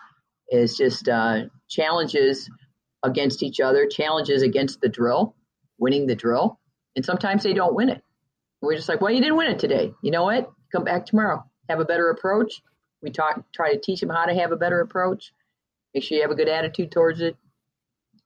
Is 0.50 0.76
just 0.76 1.08
uh, 1.08 1.44
challenges 1.70 2.50
against 3.02 3.42
each 3.42 3.58
other, 3.60 3.86
challenges 3.86 4.42
against 4.42 4.82
the 4.82 4.88
drill, 4.88 5.34
winning 5.78 6.06
the 6.06 6.14
drill, 6.14 6.60
and 6.94 7.04
sometimes 7.04 7.42
they 7.42 7.54
don't 7.54 7.74
win 7.74 7.88
it. 7.88 8.02
We're 8.60 8.76
just 8.76 8.88
like, 8.88 9.00
well, 9.00 9.10
you 9.10 9.20
didn't 9.20 9.36
win 9.36 9.50
it 9.50 9.58
today. 9.58 9.92
You 10.02 10.10
know 10.10 10.24
what? 10.24 10.50
Come 10.70 10.84
back 10.84 11.06
tomorrow. 11.06 11.42
Have 11.68 11.80
a 11.80 11.84
better 11.84 12.10
approach. 12.10 12.62
We 13.02 13.10
talk, 13.10 13.42
try 13.52 13.72
to 13.72 13.80
teach 13.80 14.00
them 14.00 14.10
how 14.10 14.26
to 14.26 14.34
have 14.34 14.52
a 14.52 14.56
better 14.56 14.80
approach. 14.80 15.32
Make 15.94 16.04
sure 16.04 16.16
you 16.16 16.22
have 16.22 16.30
a 16.30 16.36
good 16.36 16.48
attitude 16.48 16.90
towards 16.90 17.20
it. 17.20 17.36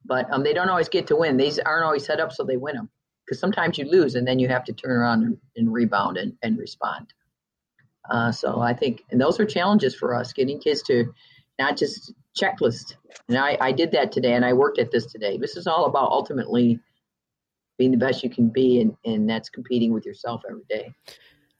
But 0.05 0.33
um, 0.33 0.45
they 0.45 0.53
don't 0.53 0.69
always 0.69 0.89
get 0.89 1.09
to 1.09 1.17
win. 1.17 1.37
These 1.37 1.59
aren't 1.59 1.85
always 1.85 2.07
set 2.07 2.21
up 2.21 2.33
so 2.33 2.45
they 2.45 2.57
win 2.57 2.77
them. 2.77 2.89
Because 3.25 3.41
sometimes 3.41 3.77
you 3.77 3.87
lose 3.87 4.15
and 4.15 4.27
then 4.27 4.39
you 4.39 4.47
have 4.49 4.65
to 4.65 4.73
turn 4.73 4.93
around 4.93 5.25
and, 5.25 5.37
and 5.57 5.73
rebound 5.73 6.17
and, 6.17 6.35
and 6.43 6.57
respond. 6.59 7.13
Uh, 8.09 8.31
so 8.31 8.61
I 8.61 8.73
think, 8.73 9.03
and 9.11 9.21
those 9.21 9.41
are 9.41 9.45
challenges 9.45 9.97
for 9.97 10.15
us, 10.15 10.33
getting 10.33 10.61
kids 10.61 10.83
to 10.85 11.13
not 11.59 11.77
just 11.77 12.15
checklist. 12.41 12.95
And 13.29 13.37
I, 13.37 13.59
I 13.61 13.73
did 13.73 13.93
that 13.93 14.13
today, 14.13 14.35
and 14.35 14.45
I 14.45 14.53
worked 14.53 14.79
at 14.79 14.93
this 14.93 15.07
today. 15.07 15.39
This 15.39 15.57
is 15.57 15.67
all 15.67 15.87
about 15.87 16.13
ultimately 16.13 16.79
being 17.79 17.91
the 17.91 17.97
best 17.97 18.23
you 18.23 18.31
can 18.31 18.49
be, 18.49 18.81
and, 18.81 18.97
and 19.05 19.29
that's 19.29 19.49
competing 19.49 19.93
with 19.93 20.07
yourself 20.07 20.43
every 20.49 20.63
day. 20.69 20.93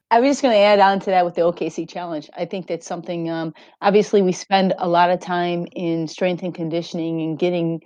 I 0.09 0.21
was 0.21 0.29
just 0.29 0.41
going 0.41 0.53
to 0.53 0.59
add 0.59 0.79
on 0.79 1.01
to 1.01 1.07
that 1.07 1.25
with 1.25 1.35
the 1.35 1.41
OKC 1.41 1.87
challenge. 1.87 2.29
I 2.35 2.45
think 2.45 2.67
that's 2.67 2.87
something. 2.87 3.29
Um, 3.29 3.53
obviously, 3.81 4.21
we 4.21 4.31
spend 4.31 4.73
a 4.77 4.87
lot 4.87 5.09
of 5.09 5.19
time 5.19 5.67
in 5.73 6.07
strength 6.07 6.43
and 6.43 6.55
conditioning 6.55 7.21
and 7.21 7.37
getting 7.37 7.81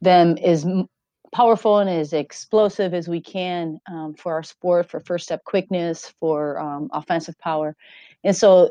them 0.00 0.36
as 0.42 0.66
powerful 1.32 1.78
and 1.78 1.88
as 1.88 2.12
explosive 2.12 2.94
as 2.94 3.08
we 3.08 3.20
can 3.20 3.80
um, 3.88 4.14
for 4.14 4.32
our 4.34 4.42
sport, 4.42 4.90
for 4.90 4.98
first 5.00 5.24
step 5.24 5.44
quickness, 5.44 6.12
for 6.18 6.58
um, 6.58 6.90
offensive 6.92 7.38
power. 7.38 7.76
And 8.24 8.36
so 8.36 8.70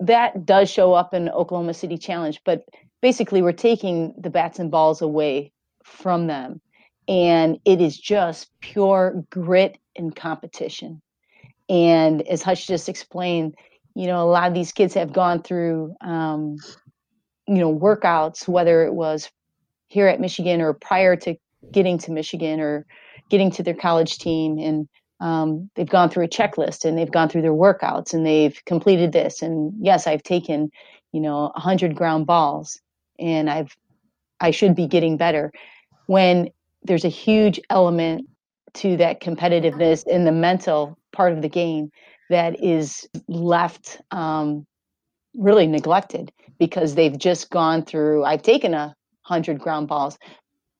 that 0.00 0.44
does 0.44 0.70
show 0.70 0.92
up 0.92 1.14
in 1.14 1.30
Oklahoma 1.30 1.72
City 1.72 1.96
Challenge, 1.96 2.40
but 2.44 2.64
basically 3.00 3.40
we're 3.40 3.52
taking 3.52 4.14
the 4.18 4.30
bats 4.30 4.58
and 4.58 4.70
balls 4.70 5.00
away 5.00 5.50
from 5.82 6.26
them. 6.26 6.60
And 7.08 7.58
it 7.64 7.80
is 7.80 7.98
just 7.98 8.50
pure 8.60 9.24
grit 9.30 9.78
and 9.96 10.14
competition. 10.14 11.02
And 11.68 12.22
as 12.28 12.42
Hutch 12.42 12.66
just 12.66 12.88
explained, 12.88 13.54
you 13.94 14.06
know, 14.06 14.22
a 14.22 14.30
lot 14.30 14.48
of 14.48 14.54
these 14.54 14.72
kids 14.72 14.94
have 14.94 15.12
gone 15.12 15.42
through, 15.42 15.94
um, 16.00 16.56
you 17.46 17.58
know, 17.58 17.74
workouts, 17.74 18.48
whether 18.48 18.84
it 18.84 18.94
was 18.94 19.30
here 19.88 20.08
at 20.08 20.20
Michigan 20.20 20.60
or 20.60 20.72
prior 20.72 21.16
to 21.16 21.36
getting 21.72 21.98
to 21.98 22.10
Michigan 22.10 22.60
or 22.60 22.86
getting 23.30 23.50
to 23.52 23.62
their 23.62 23.74
college 23.74 24.18
team. 24.18 24.58
And 24.58 24.88
um, 25.20 25.70
they've 25.74 25.88
gone 25.88 26.10
through 26.10 26.24
a 26.24 26.28
checklist 26.28 26.84
and 26.84 26.98
they've 26.98 27.10
gone 27.10 27.28
through 27.28 27.42
their 27.42 27.52
workouts 27.52 28.12
and 28.12 28.26
they've 28.26 28.60
completed 28.66 29.12
this. 29.12 29.40
And 29.40 29.72
yes, 29.80 30.06
I've 30.06 30.22
taken, 30.22 30.70
you 31.12 31.20
know, 31.20 31.50
100 31.54 31.94
ground 31.94 32.26
balls 32.26 32.80
and 33.18 33.48
I've, 33.48 33.76
I 34.40 34.50
should 34.50 34.74
be 34.74 34.86
getting 34.86 35.16
better. 35.16 35.52
When 36.06 36.50
there's 36.82 37.04
a 37.04 37.08
huge 37.08 37.60
element 37.70 38.28
to 38.74 38.96
that 38.98 39.20
competitiveness 39.20 40.06
in 40.06 40.24
the 40.24 40.32
mental 40.32 40.98
part 41.12 41.32
of 41.32 41.42
the 41.42 41.48
game 41.48 41.90
that 42.30 42.62
is 42.62 43.08
left 43.28 44.00
um, 44.10 44.66
really 45.34 45.66
neglected 45.66 46.32
because 46.58 46.94
they've 46.94 47.18
just 47.18 47.50
gone 47.50 47.84
through. 47.84 48.24
I've 48.24 48.42
taken 48.42 48.74
a 48.74 48.94
hundred 49.22 49.58
ground 49.58 49.88
balls, 49.88 50.18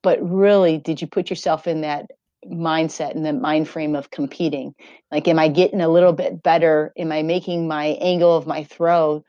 but 0.02 0.18
really, 0.22 0.78
did 0.78 1.00
you 1.00 1.06
put 1.06 1.30
yourself 1.30 1.66
in 1.66 1.82
that 1.82 2.06
mindset 2.46 3.14
and 3.14 3.24
the 3.24 3.32
mind 3.32 3.68
frame 3.68 3.94
of 3.94 4.10
competing? 4.10 4.74
Like, 5.10 5.28
am 5.28 5.38
I 5.38 5.48
getting 5.48 5.80
a 5.80 5.88
little 5.88 6.12
bit 6.12 6.42
better? 6.42 6.92
Am 6.98 7.10
I 7.10 7.22
making 7.22 7.68
my 7.68 7.86
angle 7.86 8.36
of 8.36 8.46
my 8.46 8.64
throw 8.64 9.24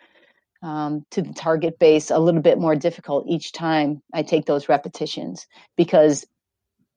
um, 0.61 1.05
to 1.11 1.21
the 1.21 1.33
target 1.33 1.79
base 1.79 2.11
a 2.11 2.19
little 2.19 2.41
bit 2.41 2.59
more 2.59 2.75
difficult 2.75 3.25
each 3.27 3.51
time 3.51 4.01
I 4.13 4.23
take 4.23 4.45
those 4.45 4.69
repetitions? 4.69 5.47
Because 5.77 6.25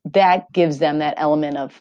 that 0.04 0.50
gives 0.52 0.78
them 0.78 0.98
that 0.98 1.14
element 1.16 1.56
of 1.56 1.80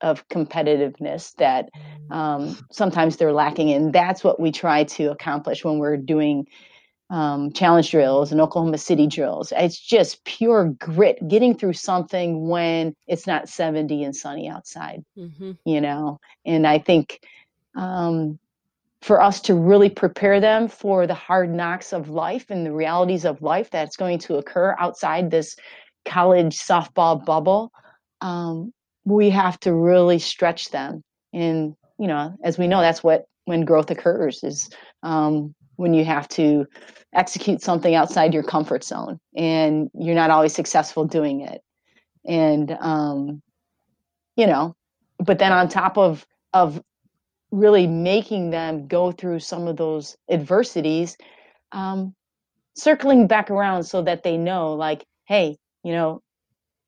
of 0.00 0.28
competitiveness 0.28 1.34
that 1.36 1.70
um, 2.10 2.58
sometimes 2.70 3.16
they're 3.16 3.32
lacking 3.32 3.70
in. 3.70 3.90
That's 3.90 4.22
what 4.22 4.38
we 4.38 4.52
try 4.52 4.84
to 4.84 5.10
accomplish 5.10 5.64
when 5.64 5.78
we're 5.78 5.96
doing 5.96 6.46
um, 7.10 7.52
challenge 7.52 7.90
drills 7.90 8.32
and 8.32 8.40
Oklahoma 8.40 8.78
City 8.78 9.06
drills. 9.06 9.52
It's 9.56 9.78
just 9.78 10.24
pure 10.24 10.74
grit, 10.78 11.26
getting 11.26 11.56
through 11.56 11.74
something 11.74 12.48
when 12.48 12.94
it's 13.06 13.26
not 13.26 13.48
70 13.48 14.04
and 14.04 14.14
sunny 14.14 14.48
outside, 14.48 15.04
mm-hmm. 15.16 15.52
you 15.64 15.80
know. 15.80 16.18
And 16.44 16.66
I 16.66 16.78
think 16.78 17.20
um, 17.74 18.38
for 19.00 19.20
us 19.20 19.40
to 19.42 19.54
really 19.54 19.90
prepare 19.90 20.40
them 20.40 20.66
for 20.68 21.06
the 21.06 21.14
hard 21.14 21.50
knocks 21.50 21.92
of 21.92 22.08
life 22.08 22.46
and 22.50 22.64
the 22.64 22.72
realities 22.72 23.24
of 23.24 23.42
life 23.42 23.70
that's 23.70 23.96
going 23.96 24.18
to 24.18 24.36
occur 24.36 24.74
outside 24.78 25.30
this 25.30 25.56
college 26.04 26.58
softball 26.58 27.24
bubble, 27.24 27.72
um, 28.20 28.72
we 29.04 29.30
have 29.30 29.58
to 29.60 29.72
really 29.72 30.18
stretch 30.18 30.70
them. 30.70 31.02
And, 31.32 31.74
you 31.98 32.06
know, 32.06 32.36
as 32.42 32.58
we 32.58 32.66
know, 32.66 32.80
that's 32.80 33.02
what 33.02 33.24
when 33.44 33.64
growth 33.64 33.90
occurs 33.90 34.42
is 34.42 34.70
um, 35.02 35.54
when 35.76 35.94
you 35.94 36.04
have 36.04 36.28
to 36.28 36.66
execute 37.12 37.60
something 37.60 37.94
outside 37.94 38.32
your 38.32 38.42
comfort 38.42 38.82
zone 38.84 39.18
and 39.36 39.90
you're 39.94 40.14
not 40.14 40.30
always 40.30 40.54
successful 40.54 41.04
doing 41.04 41.42
it. 41.42 41.60
And, 42.26 42.76
um, 42.80 43.42
you 44.36 44.46
know, 44.46 44.74
but 45.18 45.38
then 45.38 45.52
on 45.52 45.68
top 45.68 45.98
of, 45.98 46.26
of 46.52 46.82
really 47.50 47.86
making 47.86 48.50
them 48.50 48.86
go 48.88 49.12
through 49.12 49.40
some 49.40 49.68
of 49.68 49.76
those 49.76 50.16
adversities, 50.30 51.16
um, 51.72 52.14
circling 52.74 53.26
back 53.26 53.50
around 53.50 53.84
so 53.84 54.02
that 54.02 54.22
they 54.22 54.36
know, 54.36 54.72
like, 54.74 55.04
hey, 55.26 55.56
you 55.84 55.92
know, 55.92 56.22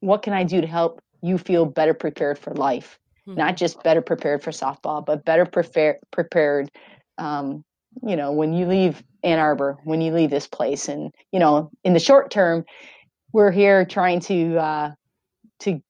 what 0.01 0.23
can 0.23 0.33
I 0.33 0.45
do 0.45 0.61
to 0.61 0.67
help 0.67 1.01
you 1.23 1.39
feel 1.39 1.65
better 1.67 1.95
prepared 1.95 2.39
for 2.39 2.53
life? 2.55 2.99
Mm-hmm. 3.29 3.39
Not 3.39 3.57
just 3.57 3.83
better 3.83 4.03
prepared 4.03 4.43
for 4.43 4.51
softball, 4.51 5.05
but 5.05 5.25
better 5.25 5.47
prepared 5.47 5.99
prepared 6.11 6.71
um, 7.19 7.65
you 8.03 8.17
know, 8.17 8.33
when 8.33 8.53
you 8.53 8.67
leave 8.67 9.03
Ann 9.23 9.39
Arbor, 9.39 9.79
when 9.85 10.01
you 10.01 10.13
leave 10.13 10.31
this 10.31 10.47
place. 10.47 10.89
And, 10.89 11.13
you 11.33 11.41
know, 11.41 11.71
in 11.85 11.93
the 11.93 11.99
short 11.99 12.31
term, 12.31 12.65
we're 13.33 13.51
here 13.51 13.85
trying 13.85 14.21
to 14.21 14.57
uh, 14.57 14.91
to 15.61 15.81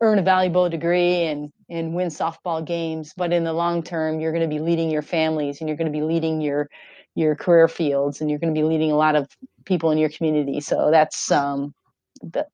earn 0.00 0.18
a 0.18 0.22
valuable 0.22 0.68
degree 0.68 1.22
and 1.22 1.52
and 1.68 1.94
win 1.94 2.08
softball 2.08 2.64
games. 2.64 3.12
But 3.16 3.32
in 3.32 3.44
the 3.44 3.52
long 3.52 3.82
term, 3.82 4.20
you're 4.20 4.32
going 4.32 4.48
to 4.48 4.54
be 4.54 4.60
leading 4.60 4.90
your 4.90 5.02
families 5.02 5.60
and 5.60 5.68
you're 5.68 5.76
going 5.76 5.92
to 5.92 5.98
be 5.98 6.04
leading 6.04 6.40
your 6.40 6.68
your 7.14 7.36
career 7.36 7.68
fields 7.68 8.20
and 8.20 8.28
you're 8.28 8.38
going 8.38 8.54
to 8.54 8.58
be 8.58 8.66
leading 8.66 8.90
a 8.90 8.96
lot 8.96 9.16
of 9.16 9.28
people 9.64 9.90
in 9.90 9.98
your 9.98 10.10
community. 10.10 10.60
So 10.60 10.90
that's 10.90 11.30
um, 11.30 11.74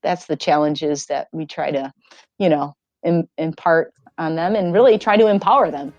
that's 0.02 0.26
the 0.26 0.36
challenges 0.36 1.06
that 1.06 1.28
we 1.32 1.46
try 1.46 1.70
mm. 1.70 1.74
to, 1.74 1.92
you 2.38 2.48
know, 2.48 2.74
Im- 3.04 3.28
impart 3.38 3.92
on 4.18 4.36
them 4.36 4.54
and 4.54 4.72
really 4.74 4.98
try 4.98 5.16
to 5.16 5.26
empower 5.26 5.70
them. 5.70 5.92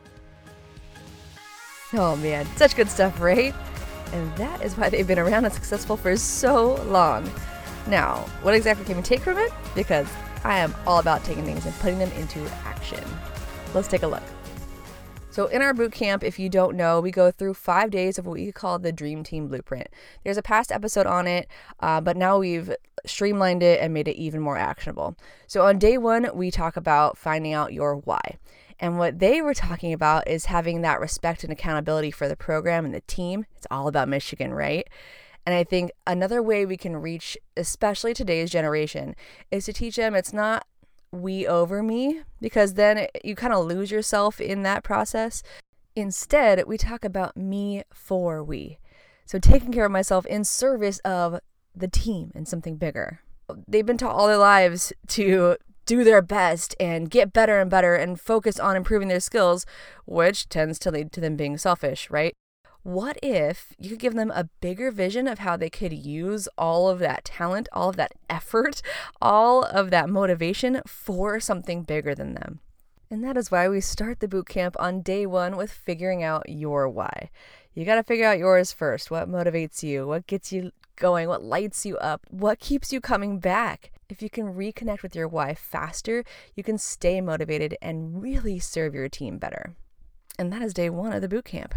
Oh 1.94 2.16
man, 2.18 2.46
such 2.56 2.76
good 2.76 2.90
stuff, 2.90 3.20
right? 3.20 3.54
And 4.14 4.36
that 4.38 4.62
is 4.62 4.78
why 4.78 4.90
they've 4.90 5.08
been 5.08 5.20
around 5.20 5.46
and 5.46 5.54
successful 5.54 5.98
for 5.98 6.16
so 6.16 6.76
long. 6.84 7.30
Now, 7.88 8.26
what 8.42 8.54
exactly 8.54 8.86
can 8.86 8.98
we 8.98 9.04
take 9.04 9.22
from 9.22 9.38
it? 9.38 9.52
Because 9.74 10.08
I 10.44 10.58
am 10.58 10.76
all 10.86 11.00
about 11.00 11.24
taking 11.24 11.44
things 11.44 11.66
and 11.66 11.74
putting 11.76 12.00
them 12.00 12.12
into 12.12 12.40
action. 12.66 13.04
Let's 13.74 13.88
take 13.88 14.04
a 14.04 14.08
look. 14.08 14.24
So, 15.32 15.46
in 15.46 15.62
our 15.62 15.74
boot 15.74 15.94
camp, 15.94 16.26
if 16.26 16.40
you 16.40 16.50
don't 16.50 16.76
know, 16.76 17.00
we 17.00 17.10
go 17.10 17.32
through 17.32 17.54
five 17.54 17.90
days 17.90 18.20
of 18.20 18.26
what 18.26 18.34
we 18.34 18.52
call 18.52 18.80
the 18.80 18.92
Dream 18.92 19.24
Team 19.24 19.48
Blueprint. 19.48 19.88
There's 20.26 20.36
a 20.36 20.42
past 20.42 20.74
episode 20.74 21.06
on 21.06 21.26
it, 21.26 21.48
uh, 21.80 22.02
but 22.02 22.18
now 22.18 22.38
we've 22.38 22.76
streamlined 23.06 23.64
it 23.64 23.80
and 23.80 23.94
made 23.94 24.10
it 24.10 24.18
even 24.18 24.42
more 24.42 24.58
actionable. 24.58 25.16
So, 25.48 25.66
on 25.66 25.80
day 25.80 25.98
one, 25.98 26.30
we 26.34 26.52
talk 26.52 26.76
about 26.76 27.18
finding 27.18 27.54
out 27.54 27.72
your 27.72 27.96
why. 27.96 28.40
And 28.78 28.98
what 28.98 29.20
they 29.20 29.42
were 29.42 29.54
talking 29.54 29.94
about 29.94 30.28
is 30.28 30.46
having 30.46 30.82
that 30.82 31.00
respect 31.00 31.46
and 31.46 31.54
accountability 31.54 32.12
for 32.12 32.28
the 32.28 32.36
program 32.36 32.84
and 32.84 32.94
the 32.94 33.00
team. 33.00 33.46
It's 33.56 33.68
all 33.72 33.88
about 33.88 34.10
Michigan, 34.10 34.54
right? 34.54 34.86
And 35.46 35.56
I 35.56 35.64
think 35.64 35.92
another 36.06 36.44
way 36.44 36.66
we 36.66 36.76
can 36.76 36.98
reach, 36.98 37.38
especially 37.56 38.14
today's 38.14 38.52
generation, 38.52 39.16
is 39.50 39.64
to 39.66 39.74
teach 39.74 39.96
them 39.96 40.14
it's 40.14 40.34
not 40.34 40.68
we 41.12 41.46
over 41.48 41.84
me, 41.84 42.22
because 42.40 42.76
then 42.76 42.98
it, 42.98 43.22
you 43.24 43.36
kind 43.36 43.54
of 43.54 43.66
lose 43.66 43.92
yourself 43.92 44.40
in 44.40 44.64
that 44.64 44.84
process. 44.84 45.44
Instead, 45.96 46.64
we 46.68 46.78
talk 46.78 47.04
about 47.04 47.36
me 47.36 47.84
for 47.94 48.44
we. 48.44 48.80
So 49.26 49.40
taking 49.40 49.72
care 49.72 49.86
of 49.86 49.92
myself 49.92 50.26
in 50.26 50.44
service 50.44 51.00
of 51.00 51.40
the 51.76 51.88
team 51.88 52.32
and 52.36 52.48
something 52.48 52.76
bigger. 52.76 53.22
They've 53.68 53.86
been 53.86 53.98
taught 53.98 54.16
all 54.16 54.28
their 54.28 54.38
lives 54.38 54.94
to 55.08 55.58
do 55.86 56.04
their 56.04 56.22
best 56.22 56.76
and 56.80 57.10
get 57.10 57.34
better 57.34 57.60
and 57.60 57.70
better 57.70 57.96
and 57.96 58.20
focus 58.20 58.60
on 58.60 58.76
improving 58.76 59.08
their 59.08 59.20
skills, 59.20 59.66
which 60.06 60.48
tends 60.48 60.80
to 60.80 60.92
lead 60.92 61.12
to 61.12 61.20
them 61.20 61.36
being 61.36 61.58
selfish, 61.58 62.10
right? 62.10 62.34
What 62.84 63.18
if 63.22 63.74
you 63.78 63.92
could 63.92 64.00
give 64.00 64.16
them 64.16 64.32
a 64.32 64.50
bigger 64.60 64.90
vision 64.90 65.28
of 65.28 65.40
how 65.40 65.56
they 65.56 65.70
could 65.70 65.94
use 65.94 66.48
all 66.58 66.90
of 66.90 66.98
that 67.00 67.26
talent, 67.26 67.70
all 67.72 67.90
of 67.90 67.96
that 67.98 68.14
effort, 68.28 68.82
all 69.22 69.64
of 69.64 69.92
that 69.92 70.10
motivation 70.10 70.82
for 70.88 71.40
something 71.40 71.84
bigger 71.84 72.16
than 72.16 72.34
them? 72.34 72.60
And 73.12 73.24
that 73.24 73.38
is 73.38 73.52
why 73.52 73.70
we 73.70 73.82
start 73.82 74.20
the 74.20 74.28
boot 74.28 74.48
camp 74.48 74.76
on 74.80 75.02
day 75.02 75.26
one 75.26 75.58
with 75.58 75.72
figuring 75.72 76.24
out 76.24 76.50
your 76.50 76.90
why. 76.90 77.30
You 77.74 77.86
got 77.86 77.96
to 77.96 78.04
figure 78.04 78.26
out 78.26 78.40
yours 78.40 78.72
first. 78.72 79.12
What 79.12 79.30
motivates 79.30 79.84
you? 79.84 80.08
What 80.08 80.26
gets 80.26 80.52
you 80.52 80.72
going? 80.96 81.28
What 81.28 81.44
lights 81.44 81.86
you 81.86 81.98
up? 81.98 82.26
What 82.30 82.60
keeps 82.60 82.92
you 82.92 83.00
coming 83.00 83.40
back? 83.40 83.92
If 84.10 84.22
you 84.22 84.30
can 84.30 84.56
reconnect 84.56 85.04
with 85.04 85.16
your 85.16 85.28
why 85.28 85.54
faster, 85.54 86.24
you 86.56 86.64
can 86.64 86.78
stay 86.78 87.22
motivated 87.22 87.78
and 87.82 88.22
really 88.22 88.60
serve 88.60 88.96
your 88.96 89.08
team 89.08 89.38
better. 89.38 89.76
And 90.40 90.52
that 90.52 90.62
is 90.62 90.74
day 90.74 90.90
one 90.90 91.14
of 91.14 91.22
the 91.22 91.30
boot 91.30 91.46
camp. 91.46 91.76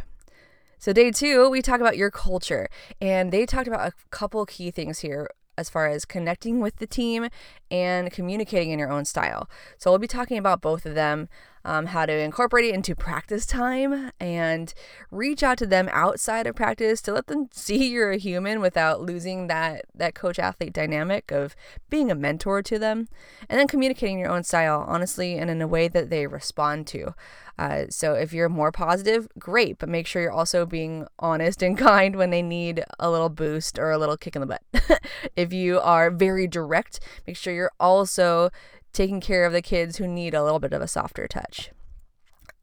So, 0.79 0.93
day 0.93 1.11
two, 1.11 1.49
we 1.51 1.63
talk 1.63 1.81
about 1.81 1.97
your 1.97 2.11
culture. 2.11 2.69
And 3.01 3.33
they 3.33 3.47
talked 3.47 3.69
about 3.69 3.89
a 3.89 3.93
couple 4.11 4.45
key 4.47 4.71
things 4.71 5.01
here 5.01 5.29
as 5.57 5.71
far 5.71 5.87
as 5.87 6.05
connecting 6.05 6.61
with 6.61 6.77
the 6.77 6.87
team 6.87 7.29
and 7.71 8.11
communicating 8.11 8.71
in 8.71 8.79
your 8.79 8.91
own 8.91 9.05
style. 9.05 9.49
So, 9.79 9.91
we'll 9.91 9.99
be 9.99 10.07
talking 10.09 10.39
about 10.39 10.61
both 10.61 10.85
of 10.87 10.95
them. 10.95 11.29
um, 11.65 11.87
how 11.87 12.05
to 12.05 12.13
incorporate 12.13 12.67
it 12.67 12.75
into 12.75 12.95
practice 12.95 13.47
time, 13.47 14.11
and 14.21 14.75
reach 15.11 15.43
out 15.43 15.59
to 15.59 15.67
them 15.67 15.89
outside 15.93 16.47
of 16.47 16.55
practice 16.55 17.01
to 17.03 17.13
let 17.13 17.27
them 17.27 17.49
see 17.53 17.89
you're 17.89 18.13
a 18.13 18.19
human 18.19 18.61
without 18.61 19.01
losing 19.01 19.47
that 19.47 19.87
that 19.95 20.15
coach 20.15 20.39
athlete 20.39 20.73
dynamic 20.73 21.31
of 21.31 21.57
being 21.89 22.11
a 22.11 22.15
mentor 22.15 22.63
to 22.63 22.79
them, 22.79 23.09
and 23.49 23.59
then 23.59 23.67
communicating 23.67 24.19
your 24.19 24.31
own 24.31 24.43
style 24.45 24.85
honestly 24.87 25.39
and 25.39 25.51
in 25.51 25.63
a 25.63 25.67
way 25.69 25.89
that 25.89 26.11
they 26.11 26.27
respond 26.27 26.87
to. 26.89 27.15
Uh, 27.59 27.85
so 27.89 28.15
if 28.15 28.33
you're 28.33 28.49
more 28.49 28.73
positive, 28.73 29.29
great, 29.39 29.79
but 29.79 29.89
make 29.89 30.07
sure 30.07 30.23
you're 30.23 30.33
also 30.33 30.67
being 30.67 31.07
honest 31.19 31.63
and 31.63 31.79
kind 31.79 32.17
when 32.17 32.31
they 32.31 32.43
need 32.43 32.85
a 32.99 33.11
little 33.11 33.29
boost 33.29 33.79
or 33.79 33.91
a 33.91 33.99
little 33.99 34.17
kick 34.17 34.37
in 34.37 34.41
the 34.41 34.47
butt. 34.47 35.01
if 35.37 35.53
you 35.53 35.81
are 35.81 36.11
very 36.11 36.47
direct, 36.47 37.01
make 37.27 37.37
sure 37.37 37.55
you're 37.55 37.71
also 37.79 38.51
taking 38.93 39.21
care 39.21 39.45
of 39.45 39.53
the 39.53 39.63
kids 39.63 39.97
who 39.97 40.07
need 40.07 40.35
a 40.35 40.43
little 40.43 40.61
bit 40.61 40.73
of 40.73 40.83
a 40.83 40.89
softer 40.89 41.27
touch. 41.27 41.71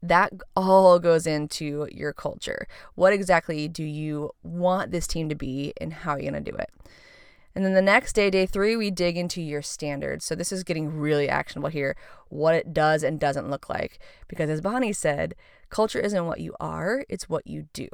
That 0.02 0.32
all 0.56 0.98
goes 0.98 1.26
into 1.26 1.86
your 1.92 2.12
culture. 2.12 2.66
What 2.96 3.12
exactly 3.12 3.68
do 3.68 3.84
you 3.84 4.32
want 4.42 4.90
this 4.90 5.06
team 5.06 5.28
to 5.28 5.36
be, 5.36 5.72
and 5.80 5.92
how 5.92 6.12
are 6.12 6.18
you 6.18 6.30
going 6.30 6.44
to 6.44 6.50
do 6.50 6.56
it? 6.56 6.70
And 7.54 7.64
then 7.64 7.74
the 7.74 7.82
next 7.82 8.14
day, 8.14 8.30
day 8.30 8.46
three, 8.46 8.76
we 8.76 8.90
dig 8.90 9.16
into 9.16 9.42
your 9.42 9.62
standards. 9.62 10.24
So 10.24 10.34
this 10.34 10.52
is 10.52 10.64
getting 10.64 10.96
really 10.96 11.28
actionable 11.28 11.68
here 11.68 11.96
what 12.28 12.54
it 12.54 12.72
does 12.72 13.02
and 13.02 13.20
doesn't 13.20 13.50
look 13.50 13.68
like. 13.68 13.98
Because 14.26 14.48
as 14.48 14.60
Bonnie 14.60 14.92
said, 14.92 15.34
culture 15.68 16.00
isn't 16.00 16.26
what 16.26 16.40
you 16.40 16.54
are, 16.60 17.04
it's 17.08 17.28
what 17.28 17.46
you 17.46 17.68
do. 17.72 17.88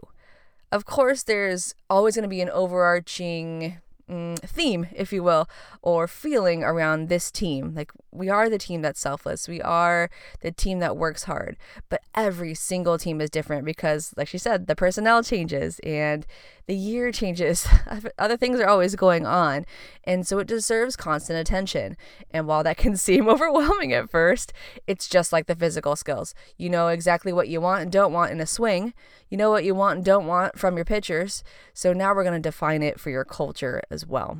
Of 0.70 0.84
course, 0.84 1.22
there's 1.22 1.74
always 1.88 2.14
going 2.14 2.24
to 2.24 2.28
be 2.28 2.42
an 2.42 2.50
overarching 2.50 3.78
mm, 4.08 4.38
theme, 4.40 4.86
if 4.94 5.12
you 5.12 5.22
will, 5.22 5.48
or 5.82 6.06
feeling 6.06 6.62
around 6.62 7.08
this 7.08 7.30
team. 7.30 7.74
Like, 7.74 7.90
we 8.12 8.28
are 8.28 8.50
the 8.50 8.58
team 8.58 8.82
that's 8.82 9.00
selfless. 9.00 9.48
We 9.48 9.62
are 9.62 10.10
the 10.40 10.52
team 10.52 10.78
that 10.80 10.96
works 10.96 11.24
hard. 11.24 11.56
But 11.88 12.02
every 12.14 12.54
single 12.54 12.98
team 12.98 13.20
is 13.20 13.30
different 13.30 13.64
because, 13.64 14.12
like 14.16 14.28
she 14.28 14.38
said, 14.38 14.66
the 14.66 14.76
personnel 14.76 15.22
changes 15.22 15.80
and 15.80 16.26
the 16.68 16.76
year 16.76 17.10
changes. 17.10 17.66
Other 18.18 18.36
things 18.36 18.60
are 18.60 18.68
always 18.68 18.94
going 18.94 19.24
on. 19.26 19.64
And 20.04 20.26
so 20.26 20.38
it 20.38 20.46
deserves 20.46 20.96
constant 20.96 21.38
attention. 21.38 21.96
And 22.30 22.46
while 22.46 22.62
that 22.62 22.76
can 22.76 22.96
seem 22.98 23.26
overwhelming 23.26 23.94
at 23.94 24.10
first, 24.10 24.52
it's 24.86 25.08
just 25.08 25.32
like 25.32 25.46
the 25.46 25.56
physical 25.56 25.96
skills. 25.96 26.34
You 26.58 26.68
know 26.68 26.88
exactly 26.88 27.32
what 27.32 27.48
you 27.48 27.60
want 27.60 27.82
and 27.82 27.90
don't 27.90 28.12
want 28.12 28.32
in 28.32 28.40
a 28.40 28.46
swing. 28.46 28.92
You 29.30 29.38
know 29.38 29.50
what 29.50 29.64
you 29.64 29.74
want 29.74 29.96
and 29.96 30.04
don't 30.04 30.26
want 30.26 30.58
from 30.58 30.76
your 30.76 30.84
pitchers. 30.84 31.42
So 31.72 31.94
now 31.94 32.14
we're 32.14 32.22
going 32.22 32.40
to 32.40 32.48
define 32.48 32.82
it 32.82 33.00
for 33.00 33.08
your 33.08 33.24
culture 33.24 33.82
as 33.90 34.06
well. 34.06 34.38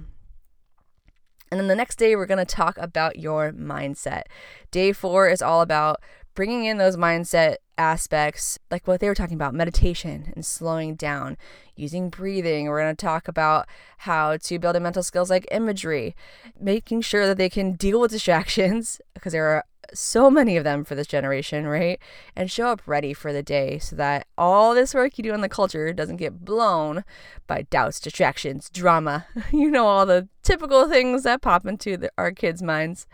And 1.51 1.59
then 1.59 1.69
the 1.69 1.75
next 1.75 1.97
day, 1.97 2.15
we're 2.15 2.27
going 2.27 2.45
to 2.45 2.45
talk 2.45 2.77
about 2.77 3.19
your 3.19 3.53
mindset. 3.53 4.25
Day 4.71 4.93
four 4.93 5.31
is 5.31 5.41
all 5.41 5.63
about 5.63 6.03
bringing 6.39 6.67
in 6.67 6.79
those 6.79 6.97
mindset 6.97 7.57
aspects, 7.77 8.61
like 8.71 8.87
what 8.87 9.01
they 9.01 9.09
were 9.09 9.15
talking 9.17 9.35
about 9.35 9.53
meditation 9.53 10.33
and 10.37 10.47
slowing 10.47 10.95
down, 10.95 11.37
using 11.75 12.09
breathing. 12.11 12.67
We're 12.67 12.81
going 12.81 12.95
to 12.95 13.07
talk 13.07 13.27
about 13.27 13.67
how 13.99 14.37
to 14.37 14.59
build 14.61 14.77
in 14.77 14.85
mental 14.85 15.03
skills 15.03 15.31
like 15.31 15.49
imagery, 15.51 16.15
making 16.61 17.01
sure 17.01 17.27
that 17.27 17.39
they 17.39 17.49
can 17.49 17.73
deal 17.73 18.01
with 18.01 18.13
distractions 18.13 19.01
because 19.15 19.33
there 19.33 19.49
are 19.49 19.65
so 19.93 20.31
many 20.31 20.57
of 20.57 20.63
them 20.63 20.85
for 20.85 20.95
this 20.95 21.09
generation, 21.09 21.67
right? 21.67 21.99
And 22.37 22.49
show 22.49 22.69
up 22.69 22.83
ready 22.87 23.13
for 23.13 23.33
the 23.33 23.43
day 23.43 23.81
so 23.81 23.97
that 23.97 24.29
all 24.39 24.77
this 24.77 24.95
work 24.95 25.19
you 25.19 25.25
do 25.25 25.35
in 25.35 25.41
the 25.41 25.49
culture 25.49 25.93
doesn't 25.93 26.19
get 26.19 26.45
blown 26.45 27.03
by 27.49 27.63
doubts, 27.63 27.99
distractions, 27.99 28.71
drama. 28.71 29.27
you 29.53 29.73
know, 29.73 29.89
all 29.89 30.07
the 30.07 30.29
typical 30.45 30.89
things 30.89 31.25
that 31.25 31.43
pop 31.43 31.67
into 31.67 31.97
the, 31.97 32.13
our 32.17 32.31
kids' 32.31 32.63
minds. 32.63 33.09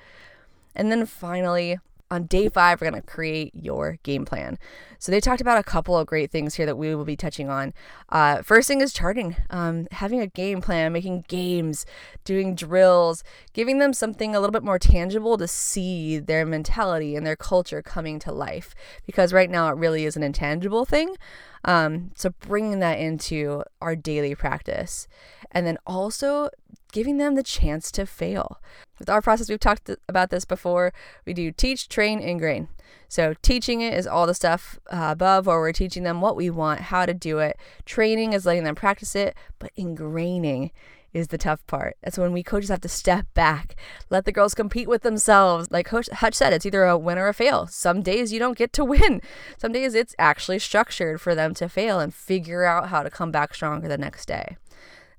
And 0.76 0.92
then 0.92 1.06
finally, 1.06 1.78
on 2.10 2.26
day 2.26 2.48
five, 2.48 2.80
we're 2.80 2.90
going 2.90 3.00
to 3.00 3.06
create 3.06 3.52
your 3.54 3.98
game 4.02 4.24
plan. 4.24 4.58
So 4.98 5.10
they 5.12 5.20
talked 5.20 5.40
about 5.40 5.58
a 5.58 5.62
couple 5.62 5.98
of 5.98 6.06
great 6.06 6.30
things 6.30 6.54
here 6.54 6.66
that 6.66 6.78
we 6.78 6.94
will 6.94 7.04
be 7.04 7.16
touching 7.16 7.48
on. 7.48 7.74
Uh, 8.08 8.42
first 8.42 8.68
thing 8.68 8.80
is 8.80 8.92
charting, 8.92 9.36
um, 9.50 9.86
having 9.90 10.20
a 10.20 10.26
game 10.26 10.60
plan, 10.60 10.92
making 10.92 11.24
games, 11.28 11.84
doing 12.24 12.54
drills, 12.54 13.22
giving 13.52 13.78
them 13.78 13.92
something 13.92 14.34
a 14.34 14.40
little 14.40 14.52
bit 14.52 14.62
more 14.62 14.78
tangible 14.78 15.36
to 15.36 15.48
see 15.48 16.18
their 16.18 16.46
mentality 16.46 17.16
and 17.16 17.26
their 17.26 17.36
culture 17.36 17.82
coming 17.82 18.18
to 18.20 18.32
life. 18.32 18.74
Because 19.04 19.32
right 19.32 19.50
now 19.50 19.68
it 19.68 19.76
really 19.76 20.04
is 20.04 20.16
an 20.16 20.22
intangible 20.22 20.84
thing. 20.84 21.16
Um, 21.64 22.10
so 22.14 22.30
bringing 22.30 22.80
that 22.80 22.98
into 22.98 23.62
our 23.80 23.96
daily 23.96 24.34
practice. 24.34 25.08
And 25.50 25.66
then 25.66 25.78
also 25.86 26.50
giving 26.92 27.16
them 27.16 27.34
the 27.34 27.42
chance 27.42 27.90
to 27.92 28.06
fail. 28.06 28.60
With 28.98 29.10
our 29.10 29.20
process, 29.20 29.50
we've 29.50 29.58
talked 29.58 29.90
about 30.08 30.30
this 30.30 30.44
before. 30.44 30.92
We 31.26 31.34
do 31.34 31.50
teach, 31.50 31.88
train, 31.88 32.20
ingrain. 32.20 32.68
So, 33.08 33.34
teaching 33.42 33.80
it 33.80 33.94
is 33.94 34.06
all 34.06 34.26
the 34.26 34.34
stuff 34.34 34.78
uh, 34.90 35.08
above, 35.10 35.46
where 35.46 35.58
we're 35.58 35.72
teaching 35.72 36.04
them 36.04 36.20
what 36.20 36.36
we 36.36 36.50
want, 36.50 36.80
how 36.80 37.04
to 37.04 37.14
do 37.14 37.38
it. 37.38 37.56
Training 37.84 38.32
is 38.32 38.46
letting 38.46 38.64
them 38.64 38.74
practice 38.74 39.14
it, 39.14 39.36
but 39.58 39.74
ingraining 39.76 40.70
is 41.14 41.28
the 41.28 41.38
tough 41.38 41.64
part. 41.66 41.96
That's 42.02 42.18
when 42.18 42.32
we 42.32 42.42
coaches 42.42 42.68
have 42.68 42.80
to 42.82 42.88
step 42.88 43.26
back, 43.32 43.76
let 44.10 44.24
the 44.24 44.32
girls 44.32 44.52
compete 44.52 44.88
with 44.88 45.02
themselves. 45.02 45.70
Like 45.70 45.86
Coach 45.86 46.08
Hutch 46.12 46.34
said, 46.34 46.52
it's 46.52 46.66
either 46.66 46.84
a 46.84 46.98
win 46.98 47.16
or 47.16 47.28
a 47.28 47.34
fail. 47.34 47.68
Some 47.68 48.02
days 48.02 48.32
you 48.32 48.40
don't 48.40 48.58
get 48.58 48.72
to 48.74 48.84
win. 48.84 49.22
Some 49.56 49.72
days 49.72 49.94
it's 49.94 50.14
actually 50.18 50.58
structured 50.58 51.20
for 51.20 51.34
them 51.34 51.54
to 51.54 51.68
fail 51.68 52.00
and 52.00 52.12
figure 52.12 52.64
out 52.64 52.88
how 52.88 53.02
to 53.04 53.10
come 53.10 53.30
back 53.30 53.54
stronger 53.54 53.88
the 53.88 53.96
next 53.96 54.26
day. 54.26 54.56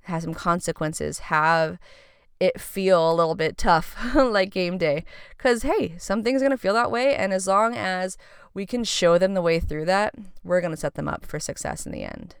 Have 0.02 0.22
some 0.22 0.34
consequences. 0.34 1.18
Have 1.18 1.78
it 2.38 2.60
feel 2.60 3.10
a 3.10 3.14
little 3.14 3.34
bit 3.34 3.56
tough 3.56 3.96
like 4.14 4.50
game 4.50 4.76
day 4.76 5.04
because 5.30 5.62
hey 5.62 5.94
something's 5.96 6.42
going 6.42 6.50
to 6.50 6.58
feel 6.58 6.74
that 6.74 6.90
way 6.90 7.14
and 7.14 7.32
as 7.32 7.46
long 7.46 7.74
as 7.74 8.18
we 8.52 8.66
can 8.66 8.84
show 8.84 9.16
them 9.16 9.32
the 9.32 9.40
way 9.40 9.58
through 9.58 9.86
that 9.86 10.14
we're 10.44 10.60
going 10.60 10.70
to 10.70 10.76
set 10.76 10.96
them 10.96 11.08
up 11.08 11.24
for 11.24 11.40
success 11.40 11.86
in 11.86 11.92
the 11.92 12.02
end 12.02 12.34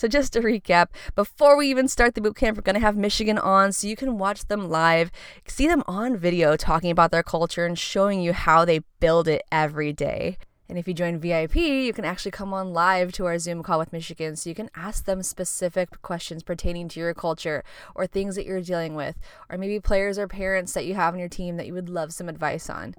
so 0.00 0.08
just 0.08 0.32
to 0.32 0.40
recap 0.40 0.86
before 1.14 1.58
we 1.58 1.68
even 1.68 1.86
start 1.86 2.14
the 2.14 2.22
boot 2.22 2.34
camp 2.34 2.56
we're 2.56 2.62
going 2.62 2.74
to 2.74 2.80
have 2.80 2.96
michigan 2.96 3.36
on 3.36 3.70
so 3.70 3.86
you 3.86 3.94
can 3.94 4.16
watch 4.16 4.46
them 4.46 4.70
live 4.70 5.10
see 5.46 5.66
them 5.66 5.82
on 5.86 6.16
video 6.16 6.56
talking 6.56 6.90
about 6.90 7.10
their 7.10 7.22
culture 7.22 7.66
and 7.66 7.78
showing 7.78 8.22
you 8.22 8.32
how 8.32 8.64
they 8.64 8.80
build 8.98 9.28
it 9.28 9.42
every 9.52 9.92
day 9.92 10.38
and 10.70 10.78
if 10.78 10.86
you 10.86 10.94
join 10.94 11.18
VIP, 11.18 11.56
you 11.56 11.92
can 11.92 12.04
actually 12.04 12.30
come 12.30 12.54
on 12.54 12.72
live 12.72 13.10
to 13.14 13.26
our 13.26 13.40
Zoom 13.40 13.60
call 13.60 13.80
with 13.80 13.92
Michigan 13.92 14.36
so 14.36 14.48
you 14.48 14.54
can 14.54 14.70
ask 14.76 15.04
them 15.04 15.20
specific 15.20 16.00
questions 16.00 16.44
pertaining 16.44 16.88
to 16.90 17.00
your 17.00 17.12
culture 17.12 17.64
or 17.92 18.06
things 18.06 18.36
that 18.36 18.46
you're 18.46 18.60
dealing 18.60 18.94
with, 18.94 19.18
or 19.48 19.58
maybe 19.58 19.80
players 19.80 20.16
or 20.16 20.28
parents 20.28 20.72
that 20.74 20.86
you 20.86 20.94
have 20.94 21.12
on 21.12 21.18
your 21.18 21.28
team 21.28 21.56
that 21.56 21.66
you 21.66 21.74
would 21.74 21.88
love 21.88 22.12
some 22.12 22.28
advice 22.28 22.70
on, 22.70 22.94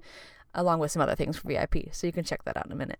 along 0.54 0.80
with 0.80 0.90
some 0.90 1.00
other 1.00 1.14
things 1.14 1.38
for 1.38 1.48
VIP. 1.48 1.88
So 1.92 2.06
you 2.06 2.12
can 2.12 2.24
check 2.24 2.44
that 2.44 2.58
out 2.58 2.66
in 2.66 2.72
a 2.72 2.76
minute. 2.76 2.98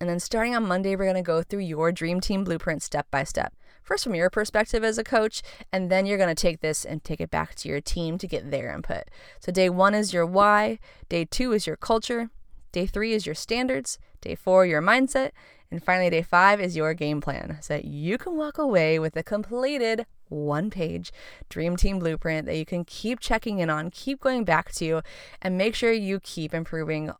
And 0.00 0.08
then 0.08 0.20
starting 0.20 0.54
on 0.54 0.66
Monday, 0.66 0.94
we're 0.94 1.04
going 1.04 1.16
to 1.16 1.22
go 1.22 1.42
through 1.42 1.60
your 1.60 1.92
dream 1.92 2.20
team 2.20 2.44
blueprint 2.44 2.82
step 2.82 3.06
by 3.10 3.24
step. 3.24 3.52
First, 3.82 4.04
from 4.04 4.14
your 4.14 4.30
perspective 4.30 4.84
as 4.84 4.98
a 4.98 5.04
coach, 5.04 5.42
and 5.72 5.90
then 5.90 6.04
you're 6.06 6.18
going 6.18 6.34
to 6.34 6.40
take 6.40 6.60
this 6.60 6.84
and 6.84 7.02
take 7.02 7.20
it 7.20 7.30
back 7.30 7.54
to 7.56 7.68
your 7.68 7.80
team 7.80 8.18
to 8.18 8.26
get 8.26 8.50
their 8.50 8.72
input. 8.72 9.04
So, 9.40 9.50
day 9.50 9.70
one 9.70 9.94
is 9.94 10.12
your 10.12 10.26
why, 10.26 10.78
day 11.08 11.24
two 11.24 11.52
is 11.52 11.66
your 11.66 11.76
culture, 11.76 12.30
Day 12.72 12.86
three 12.86 13.12
is 13.12 13.26
your 13.26 13.34
standards. 13.34 13.98
Day 14.20 14.34
four, 14.34 14.66
your 14.66 14.82
mindset. 14.82 15.30
And 15.70 15.82
finally, 15.82 16.10
day 16.10 16.22
five 16.22 16.60
is 16.60 16.76
your 16.76 16.94
game 16.94 17.20
plan 17.20 17.58
so 17.60 17.74
that 17.74 17.84
you 17.84 18.18
can 18.18 18.36
walk 18.36 18.58
away 18.58 18.98
with 18.98 19.16
a 19.16 19.22
completed 19.22 20.06
one 20.28 20.70
page 20.70 21.10
dream 21.48 21.76
team 21.76 21.98
blueprint 21.98 22.46
that 22.46 22.56
you 22.56 22.66
can 22.66 22.84
keep 22.84 23.20
checking 23.20 23.58
in 23.58 23.70
on, 23.70 23.90
keep 23.90 24.20
going 24.20 24.44
back 24.44 24.72
to, 24.72 25.02
and 25.40 25.56
make 25.56 25.74
sure 25.74 25.92
you 25.92 26.20
keep 26.20 26.52
improving 26.52 27.10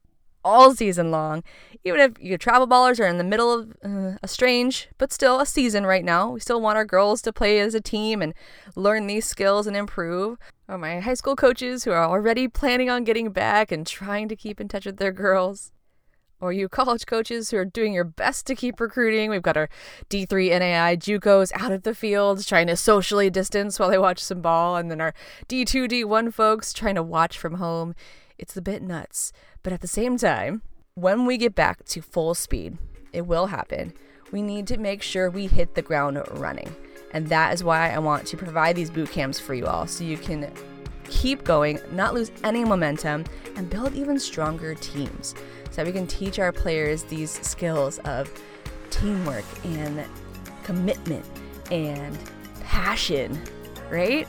all 0.44 0.74
season 0.74 1.10
long. 1.10 1.42
Even 1.84 2.00
if 2.00 2.18
your 2.20 2.38
travel 2.38 2.66
ballers 2.66 3.00
are 3.00 3.06
in 3.06 3.18
the 3.18 3.24
middle 3.24 3.52
of 3.52 3.76
uh, 3.84 4.18
a 4.22 4.28
strange, 4.28 4.88
but 4.98 5.12
still 5.12 5.40
a 5.40 5.46
season 5.46 5.86
right 5.86 6.04
now, 6.04 6.30
we 6.30 6.40
still 6.40 6.60
want 6.60 6.76
our 6.76 6.84
girls 6.84 7.22
to 7.22 7.32
play 7.32 7.60
as 7.60 7.74
a 7.74 7.80
team 7.80 8.22
and 8.22 8.34
learn 8.74 9.06
these 9.06 9.26
skills 9.26 9.66
and 9.66 9.76
improve. 9.76 10.38
Or 10.68 10.78
my 10.78 11.00
high 11.00 11.14
school 11.14 11.36
coaches 11.36 11.84
who 11.84 11.92
are 11.92 12.04
already 12.04 12.46
planning 12.48 12.90
on 12.90 13.04
getting 13.04 13.30
back 13.30 13.72
and 13.72 13.86
trying 13.86 14.28
to 14.28 14.36
keep 14.36 14.60
in 14.60 14.68
touch 14.68 14.86
with 14.86 14.98
their 14.98 15.12
girls. 15.12 15.72
Or 16.40 16.52
you 16.52 16.68
college 16.68 17.06
coaches 17.06 17.50
who 17.50 17.56
are 17.56 17.64
doing 17.64 17.92
your 17.92 18.04
best 18.04 18.46
to 18.46 18.54
keep 18.54 18.78
recruiting. 18.78 19.28
We've 19.28 19.42
got 19.42 19.56
our 19.56 19.68
D3 20.08 20.50
NAI 20.60 20.96
JUCOs 20.96 21.50
out 21.54 21.72
of 21.72 21.82
the 21.82 21.94
fields 21.94 22.46
trying 22.46 22.68
to 22.68 22.76
socially 22.76 23.28
distance 23.28 23.78
while 23.78 23.90
they 23.90 23.98
watch 23.98 24.22
some 24.22 24.40
ball, 24.40 24.76
and 24.76 24.88
then 24.88 25.00
our 25.00 25.14
D2 25.48 25.88
D1 25.88 26.32
folks 26.32 26.72
trying 26.72 26.94
to 26.94 27.02
watch 27.02 27.36
from 27.36 27.54
home. 27.54 27.94
It's 28.38 28.56
a 28.56 28.62
bit 28.62 28.82
nuts. 28.82 29.32
But 29.68 29.74
at 29.74 29.82
the 29.82 29.86
same 29.86 30.16
time, 30.16 30.62
when 30.94 31.26
we 31.26 31.36
get 31.36 31.54
back 31.54 31.84
to 31.88 32.00
full 32.00 32.34
speed, 32.34 32.78
it 33.12 33.26
will 33.26 33.48
happen. 33.48 33.92
We 34.32 34.40
need 34.40 34.66
to 34.68 34.78
make 34.78 35.02
sure 35.02 35.28
we 35.28 35.46
hit 35.46 35.74
the 35.74 35.82
ground 35.82 36.22
running. 36.30 36.74
And 37.12 37.26
that 37.26 37.52
is 37.52 37.62
why 37.62 37.90
I 37.90 37.98
want 37.98 38.26
to 38.28 38.36
provide 38.38 38.76
these 38.76 38.88
boot 38.88 39.10
camps 39.10 39.38
for 39.38 39.52
you 39.52 39.66
all 39.66 39.86
so 39.86 40.04
you 40.04 40.16
can 40.16 40.50
keep 41.10 41.44
going, 41.44 41.80
not 41.92 42.14
lose 42.14 42.32
any 42.44 42.64
momentum, 42.64 43.26
and 43.56 43.68
build 43.68 43.94
even 43.94 44.18
stronger 44.18 44.74
teams. 44.74 45.34
So 45.70 45.82
that 45.82 45.86
we 45.86 45.92
can 45.92 46.06
teach 46.06 46.38
our 46.38 46.50
players 46.50 47.02
these 47.02 47.32
skills 47.46 47.98
of 48.06 48.32
teamwork 48.88 49.44
and 49.66 50.02
commitment 50.62 51.26
and 51.70 52.18
passion, 52.62 53.38
right? 53.90 54.26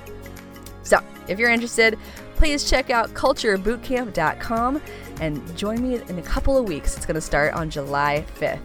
So, 0.83 0.99
if 1.29 1.39
you're 1.39 1.49
interested, 1.49 1.97
please 2.35 2.69
check 2.69 2.89
out 2.89 3.13
culturebootcamp.com 3.13 4.81
and 5.19 5.57
join 5.57 5.81
me 5.81 6.01
in 6.01 6.19
a 6.19 6.21
couple 6.21 6.57
of 6.57 6.67
weeks. 6.67 6.95
It's 6.97 7.05
going 7.05 7.15
to 7.15 7.21
start 7.21 7.53
on 7.53 7.69
July 7.69 8.25
5th. 8.39 8.59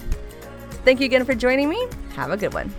Thank 0.85 1.01
you 1.01 1.07
again 1.07 1.25
for 1.25 1.35
joining 1.35 1.69
me. 1.69 1.89
Have 2.15 2.31
a 2.31 2.37
good 2.37 2.53
one. 2.53 2.73